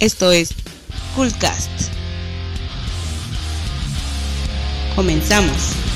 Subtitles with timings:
[0.00, 0.54] Esto es
[1.14, 1.68] Coolcast.
[4.96, 5.89] Comenzamos.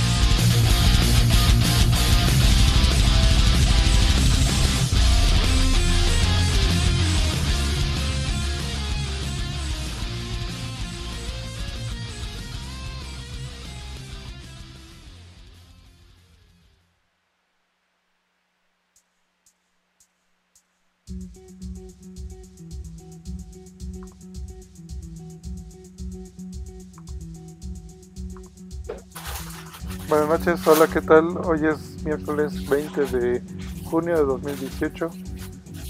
[30.46, 31.38] Noches, hola, ¿qué tal?
[31.44, 33.42] Hoy es miércoles 20 de
[33.84, 35.10] junio de 2018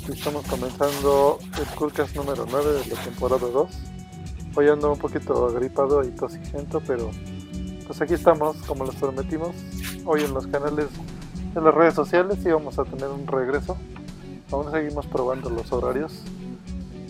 [0.08, 3.68] y estamos comenzando el Coolcast número 9 de la temporada 2.
[4.54, 7.10] Hoy ando un poquito agripado y tosigento, pero
[7.86, 9.50] pues aquí estamos, como les prometimos,
[10.04, 10.86] hoy en los canales
[11.54, 13.76] de las redes sociales y vamos a tener un regreso.
[14.52, 16.22] Aún seguimos probando los horarios.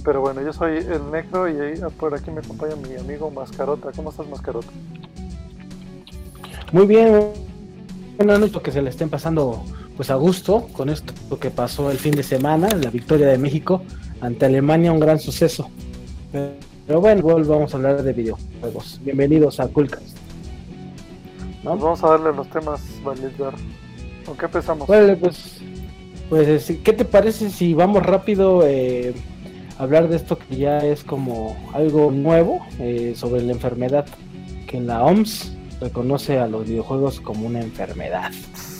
[0.02, 3.90] Pero bueno, yo soy el Necro y ahí- por aquí me acompaña mi amigo Mascarota.
[3.92, 4.68] ¿Cómo estás, Mascarota?
[6.72, 7.33] Muy bien,
[8.16, 9.64] buenas noches, que se le estén pasando
[9.96, 13.82] pues a gusto con esto que pasó el fin de semana, la victoria de México
[14.20, 15.68] ante Alemania, un gran suceso.
[16.86, 19.00] Pero bueno, vamos a hablar de videojuegos.
[19.02, 20.16] Bienvenidos a Coolcast.
[21.62, 21.70] ¿No?
[21.72, 23.54] Pues vamos a darle los temas, Validar.
[24.26, 24.88] ¿Con qué empezamos?
[24.88, 25.60] Órale, pues,
[26.28, 29.14] pues, eh, ¿qué te parece si vamos rápido eh,
[29.78, 34.06] a hablar de esto que ya es como algo nuevo eh, sobre la enfermedad
[34.66, 35.52] que en la OMS
[35.84, 38.32] reconoce a los videojuegos como una enfermedad?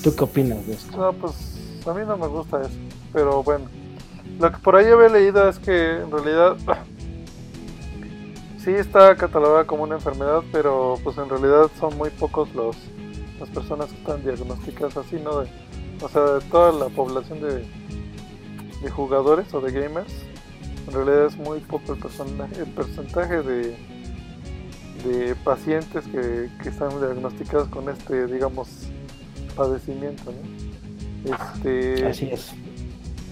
[0.03, 0.97] ¿Tú qué opinas de esto?
[0.97, 1.35] No, pues
[1.87, 2.71] a mí no me gusta eso.
[3.13, 3.67] Pero bueno,
[4.41, 6.57] lo que por ahí había leído es que en realidad
[8.59, 12.77] sí está catalogada como una enfermedad, pero pues en realidad son muy pocos los
[13.41, 15.41] las personas que están diagnosticadas así, ¿no?
[15.41, 15.49] De-
[16.03, 17.65] o sea, de toda la población de,
[18.83, 20.13] de jugadores o de gamers,
[20.87, 23.77] en realidad es muy poco el, persona- el porcentaje de,
[25.05, 28.69] de pacientes que, que están diagnosticados con este, digamos,
[29.57, 31.35] padecimiento, ¿no?
[31.35, 32.53] Este, Así es.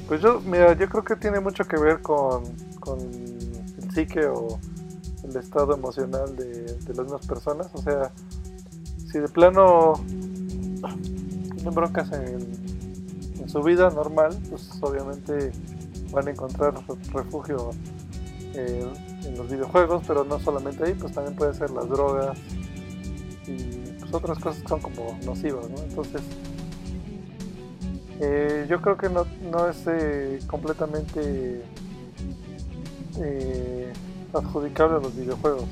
[0.09, 2.45] pues yo, mira, yo creo que tiene mucho que ver con,
[2.81, 4.59] con el psique o
[5.25, 7.69] el estado emocional de, de las mismas personas.
[7.75, 8.11] O sea,
[9.11, 9.95] si de plano
[11.55, 12.39] tienen broncas en,
[13.41, 15.53] en su vida normal, pues obviamente
[16.11, 17.71] van a encontrar re- refugio
[18.55, 18.89] en,
[19.25, 22.39] en los videojuegos, pero no solamente ahí, pues también pueden ser las drogas
[23.47, 23.57] y
[23.99, 25.79] pues, otras cosas que son como nocivas, ¿no?
[25.79, 26.23] Entonces,
[28.21, 31.63] eh, yo creo que no, no es eh, completamente
[33.19, 33.93] eh,
[34.33, 35.65] adjudicable a los videojuegos.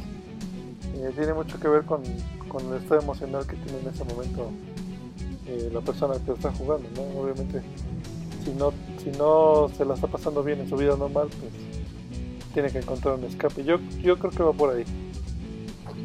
[0.97, 2.03] Eh, tiene mucho que ver con,
[2.49, 4.51] con el estado emocional que tiene en ese momento
[5.73, 7.21] la persona que está jugando, ¿no?
[7.21, 7.61] Obviamente,
[8.45, 8.73] si no,
[9.03, 11.70] si no se la está pasando bien en su vida normal, pues
[12.53, 13.65] tiene que encontrar un escape.
[13.65, 14.85] Yo, yo creo que va por ahí.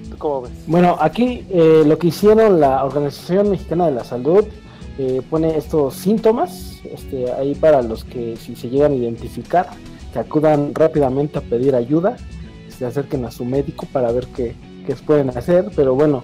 [0.09, 0.51] ¿Tú cómo ves?
[0.67, 4.45] Bueno, aquí eh, lo que hicieron la Organización Mexicana de la Salud
[4.97, 9.69] eh, pone estos síntomas este, ahí para los que si se llegan a identificar,
[10.13, 12.17] que acudan rápidamente a pedir ayuda,
[12.69, 15.69] se acerquen a su médico para ver qué, qué pueden hacer.
[15.75, 16.23] Pero bueno,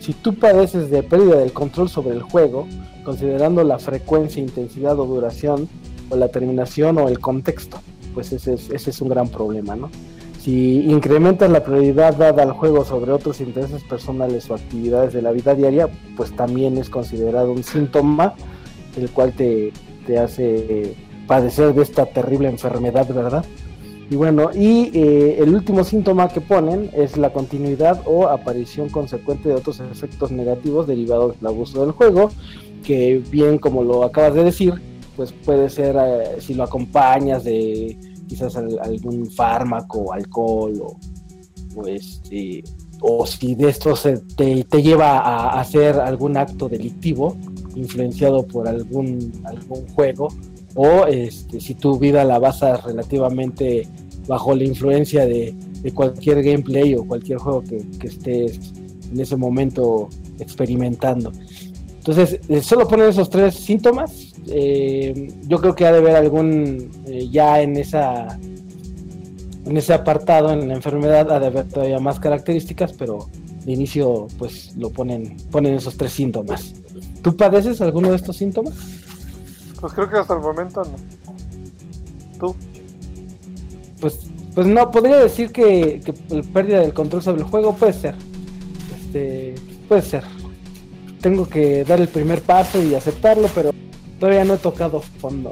[0.00, 2.66] si tú padeces de pérdida del control sobre el juego,
[3.04, 5.68] considerando la frecuencia, intensidad o duración,
[6.10, 7.80] o la terminación o el contexto,
[8.14, 9.90] pues ese es, ese es un gran problema, ¿no?
[10.40, 15.32] Si incrementas la prioridad dada al juego sobre otros intereses personales o actividades de la
[15.32, 18.34] vida diaria, pues también es considerado un síntoma
[18.96, 19.72] el cual te,
[20.06, 20.94] te hace
[21.26, 23.44] padecer de esta terrible enfermedad, ¿verdad?
[24.10, 29.50] Y bueno, y eh, el último síntoma que ponen es la continuidad o aparición consecuente
[29.50, 32.30] de otros efectos negativos derivados del abuso del juego,
[32.84, 34.74] que bien como lo acabas de decir,
[35.18, 37.98] pues puede ser eh, si lo acompañas de
[38.28, 40.96] quizás al- algún fármaco, alcohol o,
[41.74, 42.62] o este
[43.00, 47.36] o si de esto se te, lleva a hacer algún acto delictivo
[47.74, 50.28] influenciado por algún algún juego
[50.76, 53.88] o este si tu vida la basas relativamente
[54.28, 58.60] bajo la influencia de, de cualquier gameplay o cualquier juego que, que estés
[59.10, 61.32] en ese momento experimentando.
[61.96, 64.27] Entonces, eh, solo ponen esos tres síntomas.
[64.50, 68.38] Eh, yo creo que ha de haber algún eh, ya en esa
[69.64, 73.28] en ese apartado en la enfermedad ha de haber todavía más características, pero
[73.64, 76.74] de inicio pues lo ponen ponen esos tres síntomas.
[77.22, 78.74] ¿Tú padeces alguno de estos síntomas?
[79.80, 80.96] Pues creo que hasta el momento no.
[82.38, 82.56] ¿Tú?
[84.00, 87.92] Pues pues no podría decir que, que la pérdida del control sobre el juego puede
[87.92, 88.14] ser.
[88.98, 89.54] Este,
[89.88, 90.24] puede ser.
[91.20, 93.70] Tengo que dar el primer paso y aceptarlo, pero
[94.18, 95.50] todavía no he tocado fondo.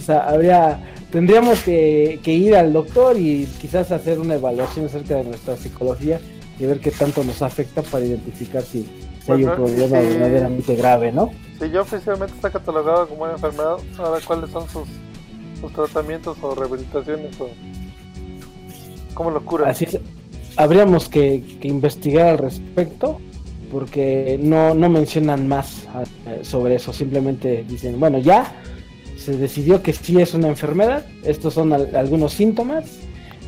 [0.00, 0.80] o sea, habría
[1.10, 6.20] tendríamos que, ir al doctor y quizás hacer una evaluación acerca de nuestra psicología
[6.58, 8.86] y ver qué tanto nos afecta para identificar si,
[9.28, 11.30] hay un problema verdaderamente grave, ¿no?
[11.58, 14.86] Si ya oficialmente está catalogado como una enfermedad, ahora cuáles son sus,
[15.74, 17.48] tratamientos o rehabilitaciones o
[19.14, 19.70] cómo lo curan.
[19.70, 19.98] Así es.
[20.56, 23.20] Habríamos que, investigar al respecto
[23.76, 25.82] porque no, no mencionan más
[26.26, 28.56] eh, sobre eso, simplemente dicen, bueno, ya
[29.18, 32.86] se decidió que sí es una enfermedad, estos son algunos síntomas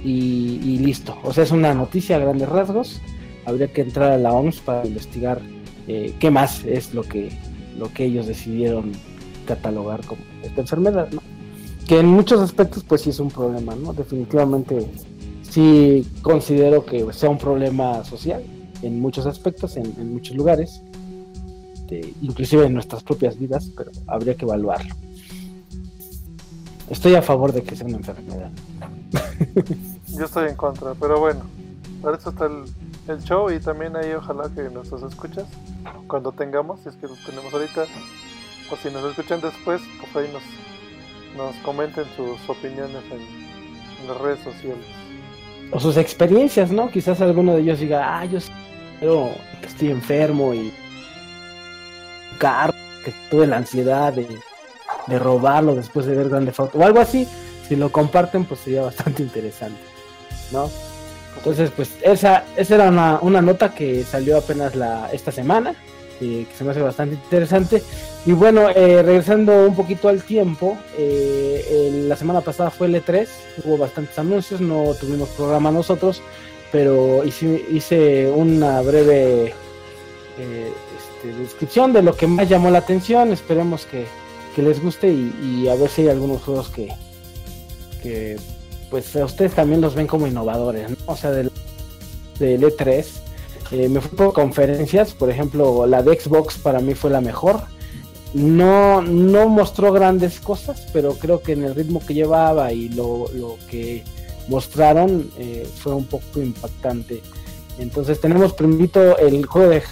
[0.05, 1.17] y, listo.
[1.23, 3.01] O sea, es una noticia a grandes rasgos.
[3.47, 5.41] Habría que entrar a la OMS para investigar
[5.87, 7.31] eh, qué más es lo que,
[7.79, 8.93] lo que ellos decidieron
[9.47, 11.23] catalogar como esta enfermedad, ¿no?
[11.87, 13.95] Que en muchos aspectos pues sí es un problema, ¿no?
[13.95, 14.89] Definitivamente
[15.41, 18.43] sí considero que sea un problema social
[18.83, 20.83] en muchos aspectos, en, muchos lugares,
[22.21, 24.95] inclusive en nuestras propias vidas, pero habría que evaluarlo.
[26.91, 28.51] Estoy a favor de que sea una enfermedad.
[30.09, 31.43] Yo estoy en contra, pero bueno,
[32.03, 35.47] para eso está el, show y también ahí ojalá que nos escuchas
[36.07, 37.87] cuando tengamos, si es que lo tenemos ahorita,
[38.71, 40.33] o si nos escuchan después, pues ahí
[41.37, 43.49] nos comenten sus opiniones en,
[44.07, 44.87] las redes sociales.
[45.71, 46.91] O sus experiencias, ¿no?
[46.91, 48.39] Quizás alguno de ellos diga, ah, yo
[49.01, 49.31] pero
[49.63, 50.73] estoy enfermo y
[53.05, 54.27] que tuve la ansiedad de
[55.09, 57.27] de robarlo después de ver Grande Foto o algo así,
[57.67, 59.81] si lo comparten pues sería bastante interesante,
[60.53, 60.71] ¿no?
[61.37, 65.75] Entonces pues esa, esa era una, una nota que salió apenas la, esta semana,
[66.21, 67.83] eh, que se me hace bastante interesante.
[68.27, 73.27] Y bueno, eh, regresando un poquito al tiempo, eh, la semana pasada fue el E3,
[73.65, 76.21] hubo bastantes anuncios, no tuvimos programa nosotros,
[76.73, 79.55] pero hice, una breve
[80.37, 84.07] este, descripción de lo que más llamó la atención, esperemos que,
[84.61, 86.89] les guste y, a ver si hay algunos juegos que,
[88.03, 88.37] que
[88.91, 91.53] pues a ustedes también los ven como innovadores, O sea, del,
[92.41, 93.07] del E3.
[93.71, 97.63] Eh, me fui por conferencias, por ejemplo, la de Xbox para mí fue la mejor.
[98.35, 103.27] No, no mostró grandes cosas, pero creo que en el ritmo que llevaba y lo,
[103.71, 104.05] que
[104.49, 107.23] mostraron eh, fue un poco impactante.
[107.79, 109.83] Entonces tenemos primero el juego de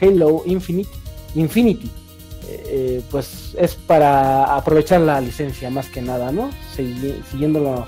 [0.00, 0.90] Halo Infinite,
[1.34, 1.90] Infinity,
[2.48, 6.50] eh, pues es para aprovechar la licencia más que nada, ¿no?
[7.30, 7.84] siguiéndolo,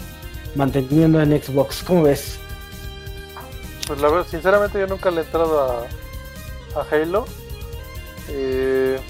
[0.54, 1.82] manteniendo en Xbox.
[1.82, 2.38] ¿Cómo ves?
[3.90, 7.24] Pues la verdad, sinceramente yo nunca le he entrado a, a Halo.
[8.28, 9.00] Eh,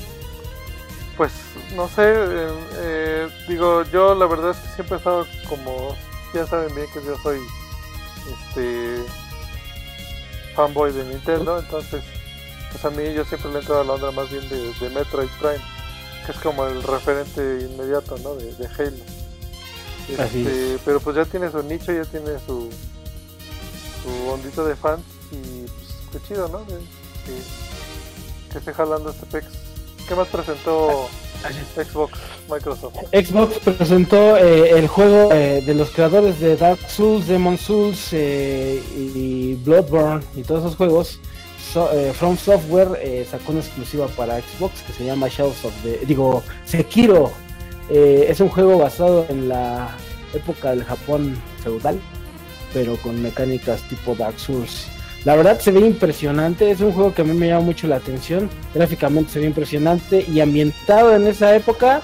[1.18, 1.32] pues
[1.76, 5.94] no sé, eh, digo, yo la verdad es que siempre he estado como,
[6.32, 7.40] ya saben bien que yo soy
[8.32, 9.04] este
[10.54, 12.02] fanboy de Nintendo, entonces
[12.72, 14.88] pues a mí yo siempre le he entrado a la onda más bien de, de,
[14.88, 15.62] Metroid Prime,
[16.24, 18.34] que es como el referente inmediato, ¿no?
[18.34, 19.04] De, de Halo.
[20.08, 22.70] Este, pero pues ya tiene su nicho, ya tiene su,
[24.02, 26.66] su ondito de fans y pues qué chido, ¿no?
[26.66, 26.74] Que,
[28.52, 29.46] que, esté jalando este PEX.
[30.08, 31.08] ¿Qué más presentó
[31.76, 32.18] Xbox,
[32.50, 32.94] Microsoft?
[33.12, 38.82] Xbox presentó eh, el juego eh, de los creadores de Dark Souls, Demon Souls eh,
[38.96, 41.20] y Bloodborne y todos esos juegos
[42.14, 46.04] From Software sacó una exclusiva para Xbox que se llama Shadows of the...
[46.04, 47.30] Digo, Sekiro.
[47.88, 49.96] Es un juego basado en la
[50.34, 52.00] época del Japón feudal,
[52.72, 54.86] pero con mecánicas tipo Dark Souls.
[55.24, 57.96] La verdad se ve impresionante, es un juego que a mí me llama mucho la
[57.96, 62.00] atención, gráficamente se ve impresionante y ambientado en esa época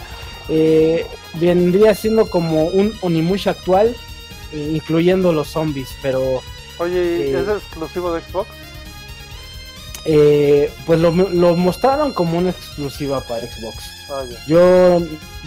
[1.34, 3.96] vendría siendo como un Onimusha actual,
[4.52, 6.42] incluyendo los zombies, pero...
[6.78, 8.48] Oye, ¿es exclusivo de Xbox?
[10.04, 13.76] Eh, pues lo, mostraron como una exclusiva para Xbox.
[14.10, 15.00] Ah, yo,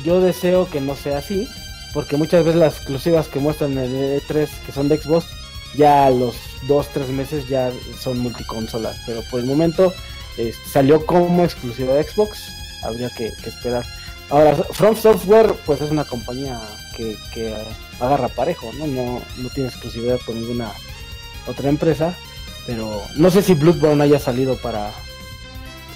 [0.04, 1.48] yo deseo que no sea así,
[1.94, 5.26] porque muchas veces las exclusivas que muestran en el E3 que son de Xbox,
[5.76, 6.36] ya a los
[6.68, 9.94] 2-3 meses ya son multiconsolas, pero por el momento
[10.38, 12.40] eh, salió como exclusiva de Xbox,
[12.84, 13.86] habría que, esperar.
[14.30, 16.60] Ahora, From Software pues es una compañía
[16.96, 17.56] que, que
[18.00, 18.88] agarra parejo, ¿no?
[18.88, 19.22] ¿no?
[19.38, 20.72] No tiene exclusividad con ninguna
[21.48, 22.16] otra empresa
[22.70, 24.92] pero no sé si Bloodborne haya salido para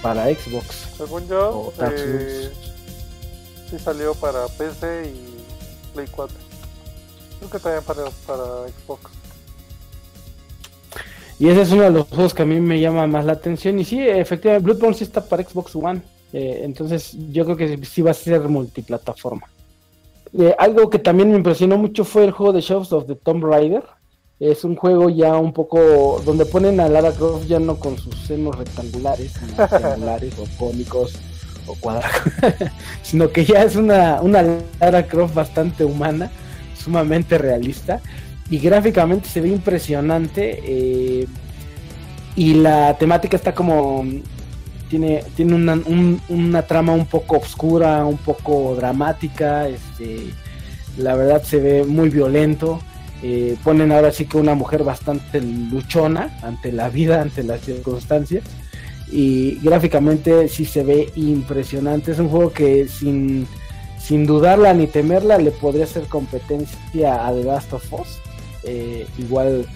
[0.02, 0.88] para Xbox.
[0.98, 2.52] Según yo, eh,
[3.70, 5.33] sí salió para PC y
[5.94, 6.36] Play 4.
[7.40, 9.12] Creo que también para, para Xbox.
[11.40, 13.80] Y ese es uno de los juegos que a mí me llama más la atención.
[13.80, 16.02] Y sí, efectivamente, Bloodborne sí está para Xbox One.
[16.32, 19.48] Eh, entonces yo creo que sí va a ser multiplataforma.
[20.38, 23.44] Eh, algo que también me impresionó mucho fue el juego de Shadows of the Tomb
[23.44, 23.84] Raider
[24.40, 28.16] es un juego ya un poco donde ponen a Lara Croft ya no con sus
[28.18, 31.14] senos rectangulares, rectangulares o cónicos
[31.68, 32.22] o cuadrados,
[33.04, 34.44] sino que ya es una, una
[34.80, 36.32] Lara Croft bastante humana
[36.78, 38.02] sumamente realista
[38.50, 41.28] y gráficamente se ve impresionante eh,
[42.36, 44.06] y la temática está como
[44.90, 45.80] tiene, tiene una,
[46.30, 50.28] una, trama un poco oscura, un poco dramática, este,
[50.98, 52.80] la verdad se ve muy violento.
[53.24, 58.44] Eh, ponen ahora sí que una mujer bastante luchona ante la vida, ante las circunstancias.
[59.16, 62.12] Y gráficamente sí se ve impresionante.
[62.12, 63.48] Es un juego que sin,
[64.00, 68.20] sin dudarla ni temerla le podría hacer competencia a The Last of Us.
[68.64, 69.68] Eh, igual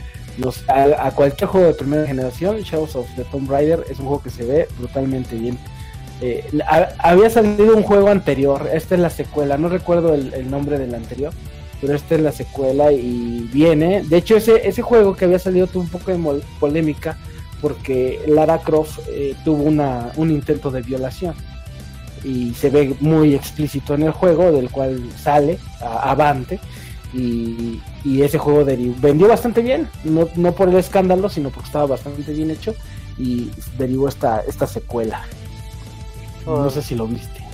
[0.67, 4.29] a, cualquier juego de primera generación, Shadows of the Tomb Raider es un juego que
[4.29, 5.57] se ve brutalmente bien.
[6.21, 6.49] Eh,
[6.97, 11.31] había salido un juego anterior, esta es la secuela, no recuerdo el, nombre del anterior,
[11.79, 14.03] pero esta es la secuela y viene.
[14.03, 17.17] De hecho, ese, ese juego que había salido tuvo un poco de polémica
[17.61, 21.35] porque Lara Croft eh, tuvo una, un intento de violación
[22.23, 26.59] y se ve muy explícito en el juego, del cual sale avante
[27.13, 27.81] y,
[28.21, 32.51] ese juego vendió bastante bien, no, no, por el escándalo, sino porque estaba bastante bien
[32.51, 32.73] hecho
[33.17, 35.23] y derivó esta, esta secuela.
[36.45, 37.45] no sé si lo viste.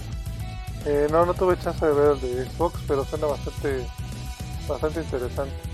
[0.85, 3.85] Eh, no, no tuve chance de ver el de Xbox, pero suena bastante,
[4.67, 5.72] bastante interesante.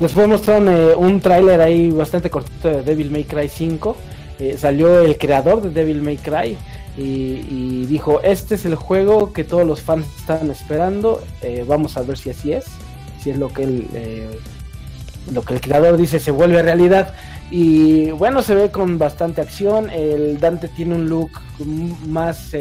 [0.00, 3.96] Después mostraron eh, un tráiler ahí bastante cortito de Devil May Cry 5.
[4.38, 6.56] Eh, salió el creador de Devil May Cry
[6.98, 12.02] y, dijo, este es el juego que todos los fans están esperando, eh, vamos a
[12.02, 12.64] ver si así es,
[13.22, 13.86] si es lo que el,
[15.30, 17.14] lo que el creador dice se vuelve realidad.
[17.50, 21.30] Y bueno, se ve con bastante acción, el Dante tiene un look
[22.06, 22.52] más...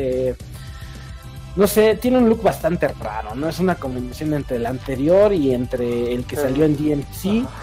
[1.56, 3.48] No sé, tiene un look bastante raro, ¿no?
[3.48, 7.48] Es una combinación entre el anterior y entre el que salió en DMC.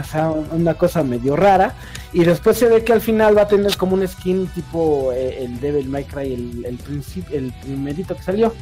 [0.00, 1.74] O sea, una cosa medio rara.
[2.12, 5.44] Y después se ve que al final va a tener como un skin tipo eh,
[5.44, 8.52] el Devil May Cry, el, el, el primerito que salió.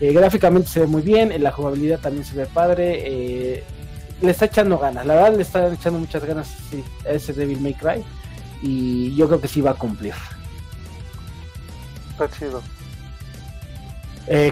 [0.00, 3.04] Eh, gráficamente se ve muy bien, la jugabilidad también se ve padre.
[3.06, 3.64] Eh,
[4.20, 6.50] le está echando ganas, la verdad le está echando muchas ganas
[7.06, 8.04] a ese Devil May Cry.
[8.60, 10.12] Y yo creo que sí va a cumplir.
[12.10, 12.60] Está chido.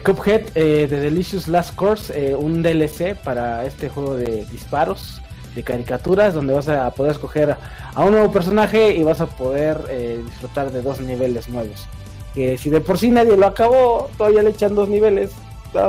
[0.05, 5.21] Cuphead The Delicious Last Course, un DLC para este juego de disparos
[5.55, 7.57] de caricaturas donde vas a poder escoger
[7.95, 11.87] a un nuevo personaje y vas a poder eh, disfrutar de dos niveles nuevos.
[12.35, 15.33] Que si de por sí nadie lo acabó, todavía le echan dos niveles,
[15.73, 15.85] pues,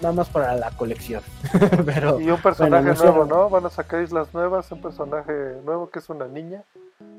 [0.00, 1.22] nada más para la colección.
[1.84, 3.50] Pero, y un personaje nuevo, ¿no?
[3.50, 5.32] Van a sacar islas nuevas, un personaje
[5.64, 6.62] nuevo que es una niña.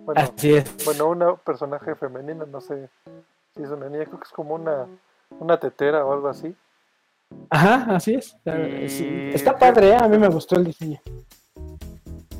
[0.06, 0.86] Bueno, Así es.
[0.86, 2.90] Bueno, una personaje femenina, no sé
[3.56, 4.86] si es una niña, creo que es como una,
[5.40, 6.56] una tetera o algo así.
[7.50, 8.36] Ajá, así es.
[8.46, 9.98] Está padre, ¿eh?
[10.00, 11.00] a mí me gustó el diseño.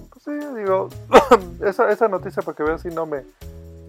[0.10, 0.90] Pues sí, digo,
[1.66, 3.24] esa, esa noticia para que vean si no me,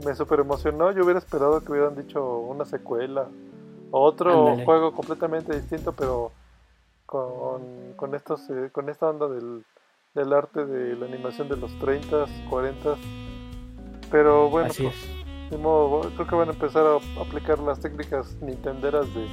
[0.04, 0.92] me super emocionó.
[0.92, 3.26] Yo hubiera esperado que hubieran dicho una secuela
[3.90, 6.32] o otro juego completamente distinto, pero
[7.06, 9.64] con, con, estos, eh, con esta onda del,
[10.14, 12.96] del arte de la animación de los 30, 40.
[14.10, 14.94] Pero bueno, pues,
[15.50, 19.26] creo que van a empezar a aplicar las técnicas nintenderas de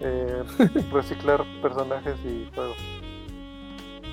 [0.00, 0.42] eh,
[0.92, 2.76] reciclar personajes y juegos.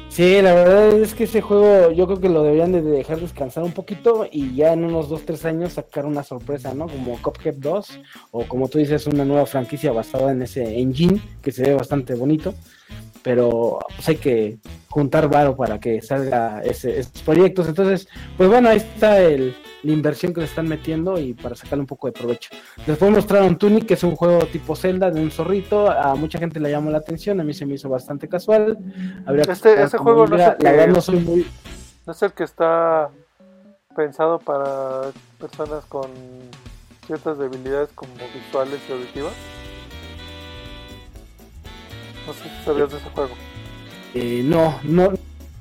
[0.09, 3.63] Sí, la verdad es que ese juego yo creo que lo deberían de dejar descansar
[3.63, 6.87] un poquito y ya en unos 2-3 años sacar una sorpresa, ¿no?
[6.87, 7.99] Como Cuphead 2
[8.31, 12.15] o como tú dices una nueva franquicia basada en ese engine que se ve bastante
[12.15, 12.55] bonito,
[13.27, 14.57] pero pues hay que
[14.87, 17.67] juntar varo para que salga ese, esos proyectos.
[17.67, 18.07] Entonces,
[18.37, 19.53] pues bueno, ahí está el,
[19.83, 22.51] la inversión que le están metiendo y para sacarle un poco de provecho.
[22.85, 25.91] Después mostraron Tunic, que es un juego tipo Zelda de un zorrito.
[25.91, 28.77] A mucha gente le llamó la atención, a mí se me hizo bastante casual.
[29.45, 31.45] este, ese juego no es, el que, no, soy muy...
[32.05, 33.09] no es el que está
[33.93, 36.09] pensado para personas con
[37.05, 39.33] ciertas debilidades como visuales y auditivas.
[42.27, 43.31] No si sabías de ese juego.
[44.13, 45.13] Eh, no, no,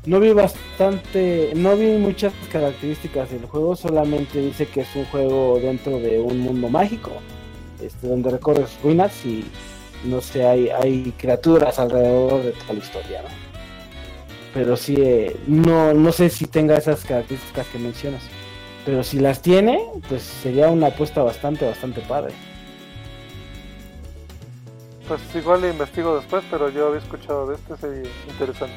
[0.05, 5.61] no vi bastante, no vi muchas características del juego, solamente dice que es un juego
[5.61, 7.13] dentro de un mundo mágico,
[7.81, 9.45] este, donde recorres ruinas y
[10.05, 13.29] no sé, hay, hay criaturas alrededor de toda la historia, ¿no?
[14.53, 18.23] Pero sí, eh, no, no sé si tenga esas características que mencionas,
[18.85, 22.33] pero si las tiene, pues sería una apuesta bastante, bastante padre.
[25.09, 28.75] Pues igual le investigo después, pero yo había escuchado de este, sería interesante.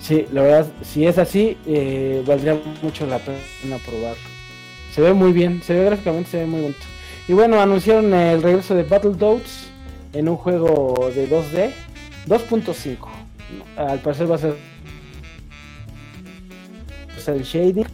[0.00, 4.22] Sí, la verdad, si es así, eh, valdría mucho la pena probarlo.
[4.92, 6.80] Se ve muy bien, se ve gráficamente, se ve muy bonito.
[7.28, 9.68] Y bueno, anunciaron el regreso de Battletoads
[10.12, 11.70] en un juego de 2D,
[12.26, 12.96] 2.5.
[13.76, 14.56] Al parecer va a ser
[17.28, 17.86] el shading.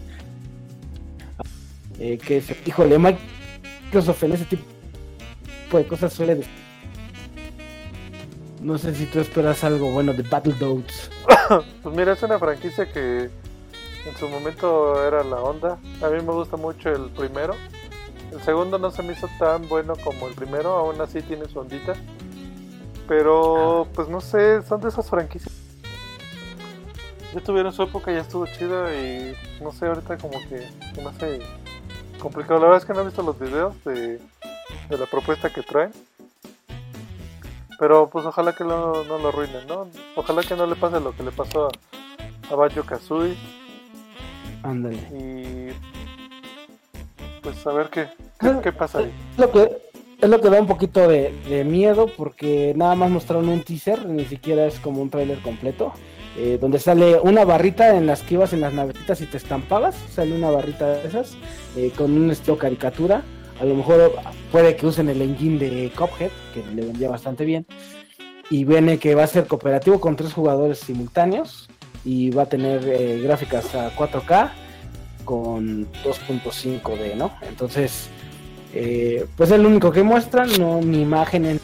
[1.98, 4.64] Eh, que híjole, Microsoft en ese tipo
[5.72, 6.40] de cosas suele
[8.66, 11.12] No sé si tú esperas algo bueno de Battletoads.
[11.84, 13.30] pues mira, es una franquicia que
[14.04, 15.78] en su momento era la onda.
[16.02, 17.54] A mí me gusta mucho el primero.
[18.32, 21.60] El segundo no se me hizo tan bueno como el primero, aún así tiene su
[21.60, 21.92] ondita.
[23.06, 25.54] Pero, pues no sé, son de esas franquicias.
[27.34, 31.10] Ya tuvieron su época, ya estuvo chido y no sé, ahorita como que se me
[31.10, 31.38] hace
[32.18, 32.58] complicado.
[32.58, 34.18] La verdad es que no he visto los videos de,
[34.88, 35.92] de la propuesta que traen.
[37.78, 39.88] Pero pues ojalá que no, no lo arruinen, ¿no?
[40.14, 43.36] Ojalá que no le pase lo que le pasó a, a Banjo Kazooie.
[44.62, 44.96] Ándale.
[45.12, 45.68] Y
[47.42, 48.08] pues a ver qué,
[48.40, 49.12] qué, qué pasa ahí.
[49.34, 49.78] Es lo que,
[50.20, 54.06] es lo que da un poquito de, de miedo porque nada más mostraron un teaser,
[54.06, 55.92] ni siquiera es como un trailer completo.
[56.36, 59.96] eh, donde sale una barrita en las que ibas en las navetitas y te estampabas,
[60.10, 61.36] sale una barrita de esas,
[61.76, 63.22] eh, con un estilo caricatura.
[63.60, 64.12] A lo mejor
[64.50, 67.66] puede que usen el engine de Cuphead, que le vendía bastante bien.
[68.48, 71.68] Y viene que va a ser cooperativo con tres jugadores simultáneos
[72.04, 74.50] y va a tener eh, gráficas a 4K
[75.24, 77.32] con 2.5D, ¿no?
[77.42, 78.08] Entonces,
[78.72, 81.60] eh, pues es lo único que muestran, no ni imágenes,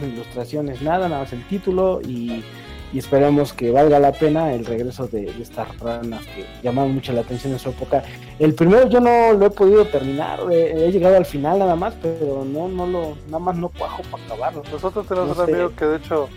[0.00, 2.44] ni ilustraciones, nada, nada más el título y,
[2.92, 7.12] y esperemos que valga la pena el regreso de, de, estas ranas que llamaron mucho
[7.12, 8.02] la atención en su época.
[8.38, 11.94] El primero yo no lo he podido terminar, he, he llegado al final nada más,
[12.02, 14.62] pero no, no lo, nada más no cuajo para acabarlo.
[14.72, 15.54] Nosotros tenemos No un sé.
[15.54, 16.28] amigo que de hecho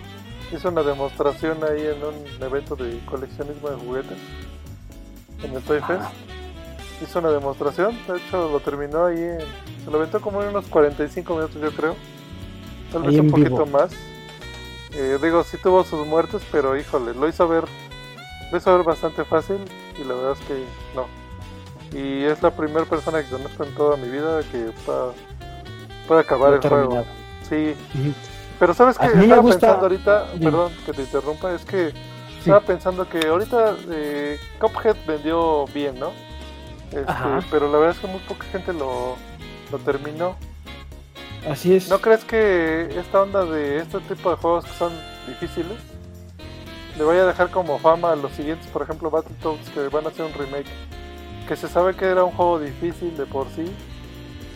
[0.55, 4.17] hizo una demostración ahí en un evento de coleccionismo de juguetes
[5.43, 6.01] en el Toy Fest.
[6.03, 6.11] Ah.
[7.01, 9.39] Hizo una demostración, de hecho lo terminó ahí, en-
[9.83, 11.95] se lo aventó como en unos 45 minutos yo creo,
[12.91, 13.65] tal vez un poquito vivo.
[13.65, 13.91] más.
[14.95, 17.65] Eh, digo, sí tuvo sus muertes, pero híjole, lo hizo ver,
[18.51, 19.57] lo hizo ver bastante fácil
[19.99, 20.63] y la verdad es que
[20.95, 21.07] no.
[21.97, 26.55] Y es la primera persona que conozco en toda mi vida que pueda, acabar No
[26.57, 27.05] el juego.
[27.49, 27.75] Sí,
[28.59, 31.91] pero sabes que estaba gusta- pensando ahorita, perdón que te interrumpa, es que
[32.39, 36.11] estaba pensando que ahorita eh, Cuphead vendió bien, ¿no?
[36.91, 39.15] Este, pero la verdad es que muy poca gente lo,
[39.71, 40.35] lo terminó.
[41.49, 41.89] Así es.
[41.89, 44.93] ¿No crees que esta onda de este tipo de juegos que son
[45.27, 45.77] difíciles
[46.97, 50.09] le vaya a dejar como fama a los siguientes, por ejemplo Battletoads que van a
[50.09, 50.69] hacer un remake?
[51.47, 53.65] Que se sabe que era un juego difícil de por sí.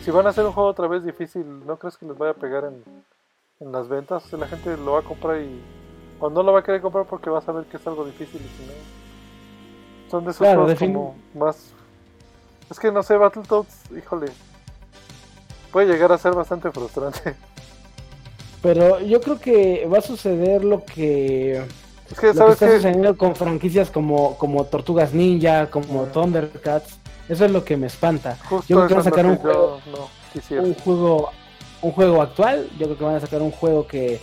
[0.02, 2.34] Si van a hacer un juego otra vez difícil, ¿no crees que les vaya a
[2.34, 2.82] pegar en,
[3.60, 4.24] en las ventas?
[4.24, 5.60] O sea, la gente lo va a comprar y...
[6.20, 8.40] O no lo va a querer comprar porque va a saber que es algo difícil
[8.40, 8.72] y si no...
[10.10, 11.72] Son de esos Claro, juegos como más...
[12.70, 14.32] Es que no sé, Battletoads, híjole...
[15.72, 17.34] Puede llegar a ser bastante frustrante.
[18.62, 21.58] Pero yo creo que va a suceder lo que,
[22.10, 26.04] Es que, lo que ¿sabes está sucediendo con franquicias como, como Tortugas Ninja, como.
[26.06, 26.98] Thundercats.
[27.28, 28.36] Eso es lo que me espanta.
[28.48, 30.08] Justo Yo creo que van a sacar un juego- no.
[30.62, 31.30] Un juego,
[31.82, 32.68] un juego actual.
[32.78, 34.20] Yo creo que van a sacar un juego que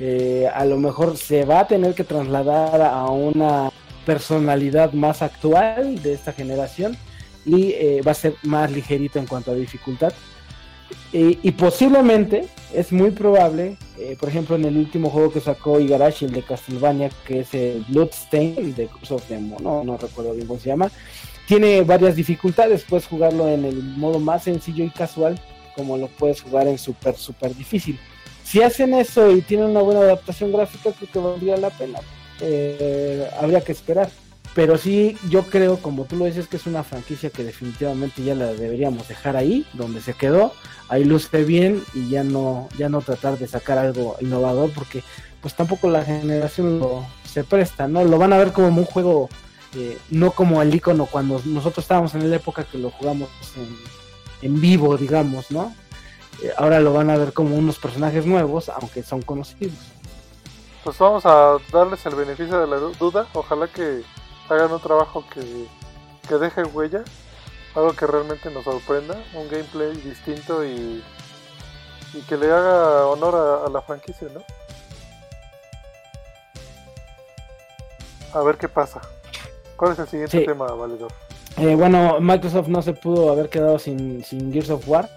[0.00, 3.70] eh, a lo mejor se va a tener que trasladar a una
[4.04, 6.96] personalidad más actual de esta generación
[7.44, 10.12] y eh, va a ser más ligerito en cuanto a dificultad.
[11.12, 15.80] Y, y posiblemente, es muy probable, eh, por ejemplo, en el último juego que sacó
[15.80, 19.96] Igarashi, el de Castlevania, que es el Bloodstain, de Curse of the Moon, no, no
[19.96, 20.90] recuerdo bien cómo se llama,
[21.46, 25.40] tiene varias dificultades, puedes jugarlo en el modo más sencillo y casual,
[25.74, 27.98] como lo puedes jugar en super, super difícil.
[28.42, 31.98] Si hacen eso y tienen una buena adaptación gráfica, creo que valdría la pena.
[32.40, 34.08] Eh, habría que esperar.
[34.56, 38.34] Pero sí, yo creo, como tú lo dices, que es una franquicia que definitivamente ya
[38.34, 40.52] la deberíamos dejar ahí, donde se quedó,
[40.88, 45.04] ahí luce bien y ya no, ya no tratar de sacar algo innovador, porque
[45.42, 48.02] pues tampoco la generación lo, se presta, ¿no?
[48.02, 49.28] Lo van a ver como un juego,
[49.74, 53.28] eh, no como el icono cuando nosotros estábamos en la época que lo jugamos
[54.42, 55.74] en, vivo, digamos, ¿no?
[56.42, 59.76] Eh, ahora lo van a ver como unos personajes nuevos, aunque son conocidos.
[60.82, 63.26] Pues vamos a darles el beneficio de la du- duda.
[63.34, 64.02] Ojalá que
[64.48, 65.66] hagan un trabajo que,
[66.28, 67.02] que deje huella.
[67.74, 69.16] Algo que realmente nos sorprenda.
[69.34, 71.02] Un gameplay distinto y,
[72.14, 74.40] y que le haga honor a, a la franquicia, ¿no?
[78.32, 79.00] A ver qué pasa.
[79.76, 80.44] ¿Cuál es el siguiente Sí.
[80.46, 81.12] tema, Valedor?
[81.58, 85.08] Eh, bueno, Microsoft no se pudo haber quedado sin, sin Gears of War.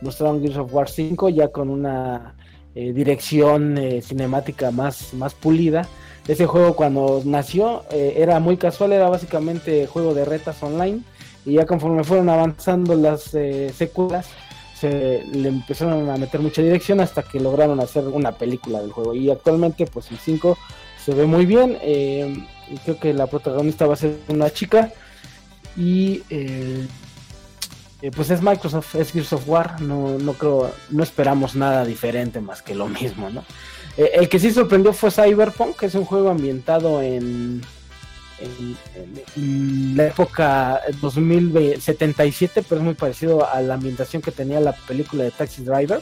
[0.00, 2.36] Mostraron Gears of War 5 ya con una
[2.74, 5.86] eh, dirección eh, cinemática más, más pulida.
[6.28, 11.00] Ese juego cuando nació eh, era muy casual, era básicamente juego de retas online.
[11.46, 14.28] Y ya conforme fueron avanzando las eh, secuelas,
[14.78, 19.14] se le empezaron a meter mucha dirección hasta que lograron hacer una película del juego.
[19.14, 20.58] Y actualmente, pues el 5
[21.02, 21.78] se ve muy bien.
[21.80, 22.36] eh,
[22.84, 24.92] creo que la protagonista va a ser una chica.
[25.76, 26.86] Y eh,
[28.02, 32.40] eh, pues es Microsoft, es Gears of War, no, no creo, no esperamos nada diferente
[32.40, 33.44] más que lo mismo, ¿no?
[33.96, 37.60] Eh, el que sí sorprendió fue Cyberpunk, que es un juego ambientado en,
[38.38, 38.76] en,
[39.36, 45.24] en la época 2077, pero es muy parecido a la ambientación que tenía la película
[45.24, 46.00] de Taxi Driver.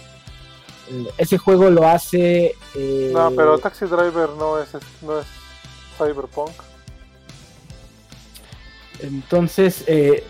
[0.91, 2.55] El- Ese juego lo hace...
[2.75, 4.69] eh, No, pero Taxi Driver no es,
[5.03, 5.27] no es
[5.97, 6.51] Cyberpunk.
[9.01, 10.25] Entonces, eh,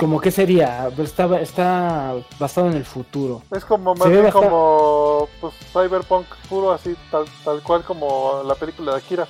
[0.00, 3.42] como que sería, está, está basado en el futuro.
[3.54, 8.92] Es como más bien como pues, Cyberpunk puro así, tal, tal cual como la película
[8.92, 9.28] de Akira,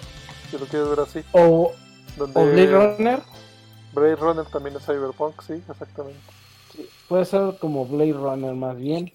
[0.48, 1.24] si lo quieres ver así.
[1.32, 1.72] O,
[2.16, 3.20] Donde o Blade Runner,
[3.92, 6.20] Blade Runner también es Cyberpunk, sí, exactamente.
[7.08, 9.10] puede ser como Blade Runner más bien.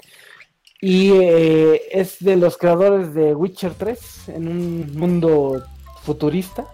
[0.82, 5.64] Y eh, es de los creadores de Witcher 3 en un mundo
[6.04, 6.66] futurista,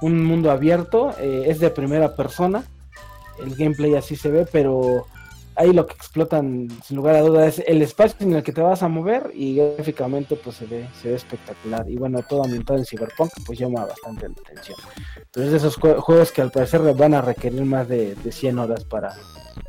[0.00, 2.64] un mundo abierto, eh, es de primera persona.
[3.42, 5.06] El gameplay así se ve, pero
[5.56, 8.62] ahí lo que explotan sin lugar a duda es el espacio en el que te
[8.62, 11.88] vas a mover y gráficamente pues se ve, se ve espectacular.
[11.90, 14.78] Y bueno, todo ambientado en Cyberpunk pues llama bastante la atención.
[15.32, 18.32] Pero es de esos jue- juegos que al parecer van a requerir más de, de
[18.32, 19.14] 100 horas para,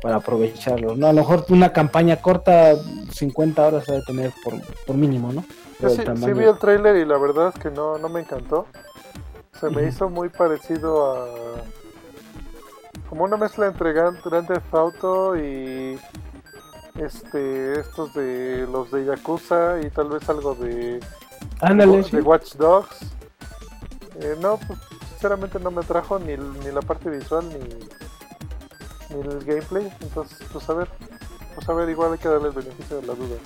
[0.00, 1.08] para aprovecharlos, ¿no?
[1.08, 2.74] A lo mejor una campaña corta,
[3.12, 4.54] 50 horas debe tener por,
[4.86, 5.44] por mínimo, ¿no?
[5.80, 8.66] Yo sí, sí vi el trailer y la verdad es que no, no me encantó.
[9.60, 11.26] Se me hizo muy parecido a...
[13.12, 15.98] Como una mezcla entre Gran Grand Theft Auto y...
[16.98, 20.98] Este, estos de los de Yakuza y tal vez algo de,
[21.60, 22.22] Ándale, de.
[22.22, 23.02] Watch Dogs.
[24.18, 24.78] Eh, no, pues,
[25.10, 29.92] sinceramente no me trajo ni, ni la parte visual ni, ni el gameplay.
[30.00, 30.88] Entonces, pues a ver,
[31.54, 33.36] pues a ver, igual hay que darle el beneficio de la duda.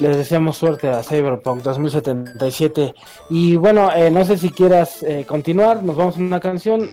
[0.00, 2.92] Les deseamos suerte a Cyberpunk 2077.
[3.28, 6.90] Y bueno, eh, no sé si quieras eh, continuar, nos vamos a una canción.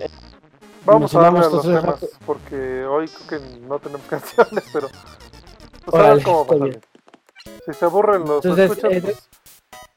[0.87, 4.87] Vamos a darle a los temas porque hoy creo que no tenemos canciones, pero
[5.85, 6.67] pues a ver cómo va.
[7.65, 9.29] Si se aburren los Entonces, escuchas, eh, pues,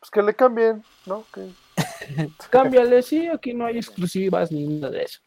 [0.01, 1.25] pues que le cambien, ¿no?
[1.33, 1.51] Que-
[2.51, 5.21] Cámbiale, sí, aquí no hay exclusivas ni nada de eso.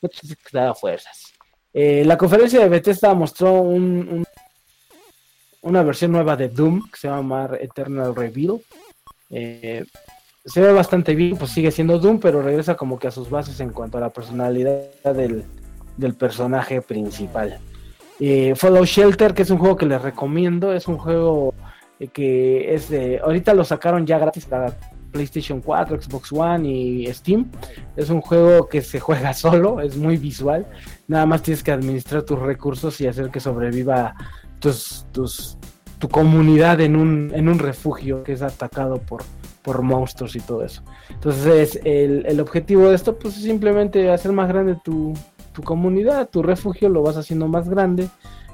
[0.52, 1.32] no a fuerzas.
[1.72, 4.24] Eh, la conferencia de Bethesda mostró un, un-
[5.62, 8.60] una versión nueva de Doom que se llama Eternal Reveal.
[9.30, 9.84] Eh,
[10.44, 13.60] se ve bastante bien, pues sigue siendo Doom, pero regresa como que a sus bases
[13.60, 15.44] en cuanto a la personalidad del,
[15.96, 17.58] del personaje principal.
[18.18, 21.54] Eh, Fallout Shelter, que es un juego que les recomiendo, es un juego
[21.98, 23.18] eh, que es de.
[23.18, 24.76] Ahorita lo sacaron ya gratis para
[25.10, 27.50] PlayStation 4, Xbox One y Steam.
[27.96, 30.66] Es un juego que se juega solo, es muy visual.
[31.08, 34.14] Nada más tienes que administrar tus recursos y hacer que sobreviva
[34.58, 35.56] tus, tus,
[35.98, 39.22] tu comunidad en un, en un refugio que es atacado por,
[39.62, 40.82] por monstruos y todo eso.
[41.10, 45.14] Entonces, el, el objetivo de esto pues, es simplemente hacer más grande tu,
[45.52, 48.08] tu comunidad, tu refugio, lo vas haciendo más grande.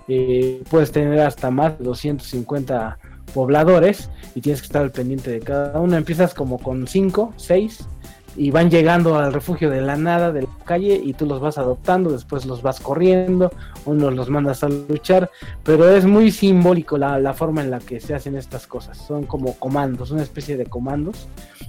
[0.08, 2.98] eh, puedes tener hasta más de 250
[3.34, 5.96] pobladores y tienes que estar al pendiente de cada uno.
[5.96, 7.88] Empiezas como con 5, 6
[8.36, 11.56] y van llegando al refugio de la nada, de la calle, y tú los vas
[11.58, 13.50] adoptando, después los vas corriendo,
[13.84, 15.30] unos los mandas a luchar,
[15.62, 18.98] pero es muy simbólico la, la forma en la que se hacen estas cosas.
[18.98, 21.28] Son como comandos, una especie de comandos.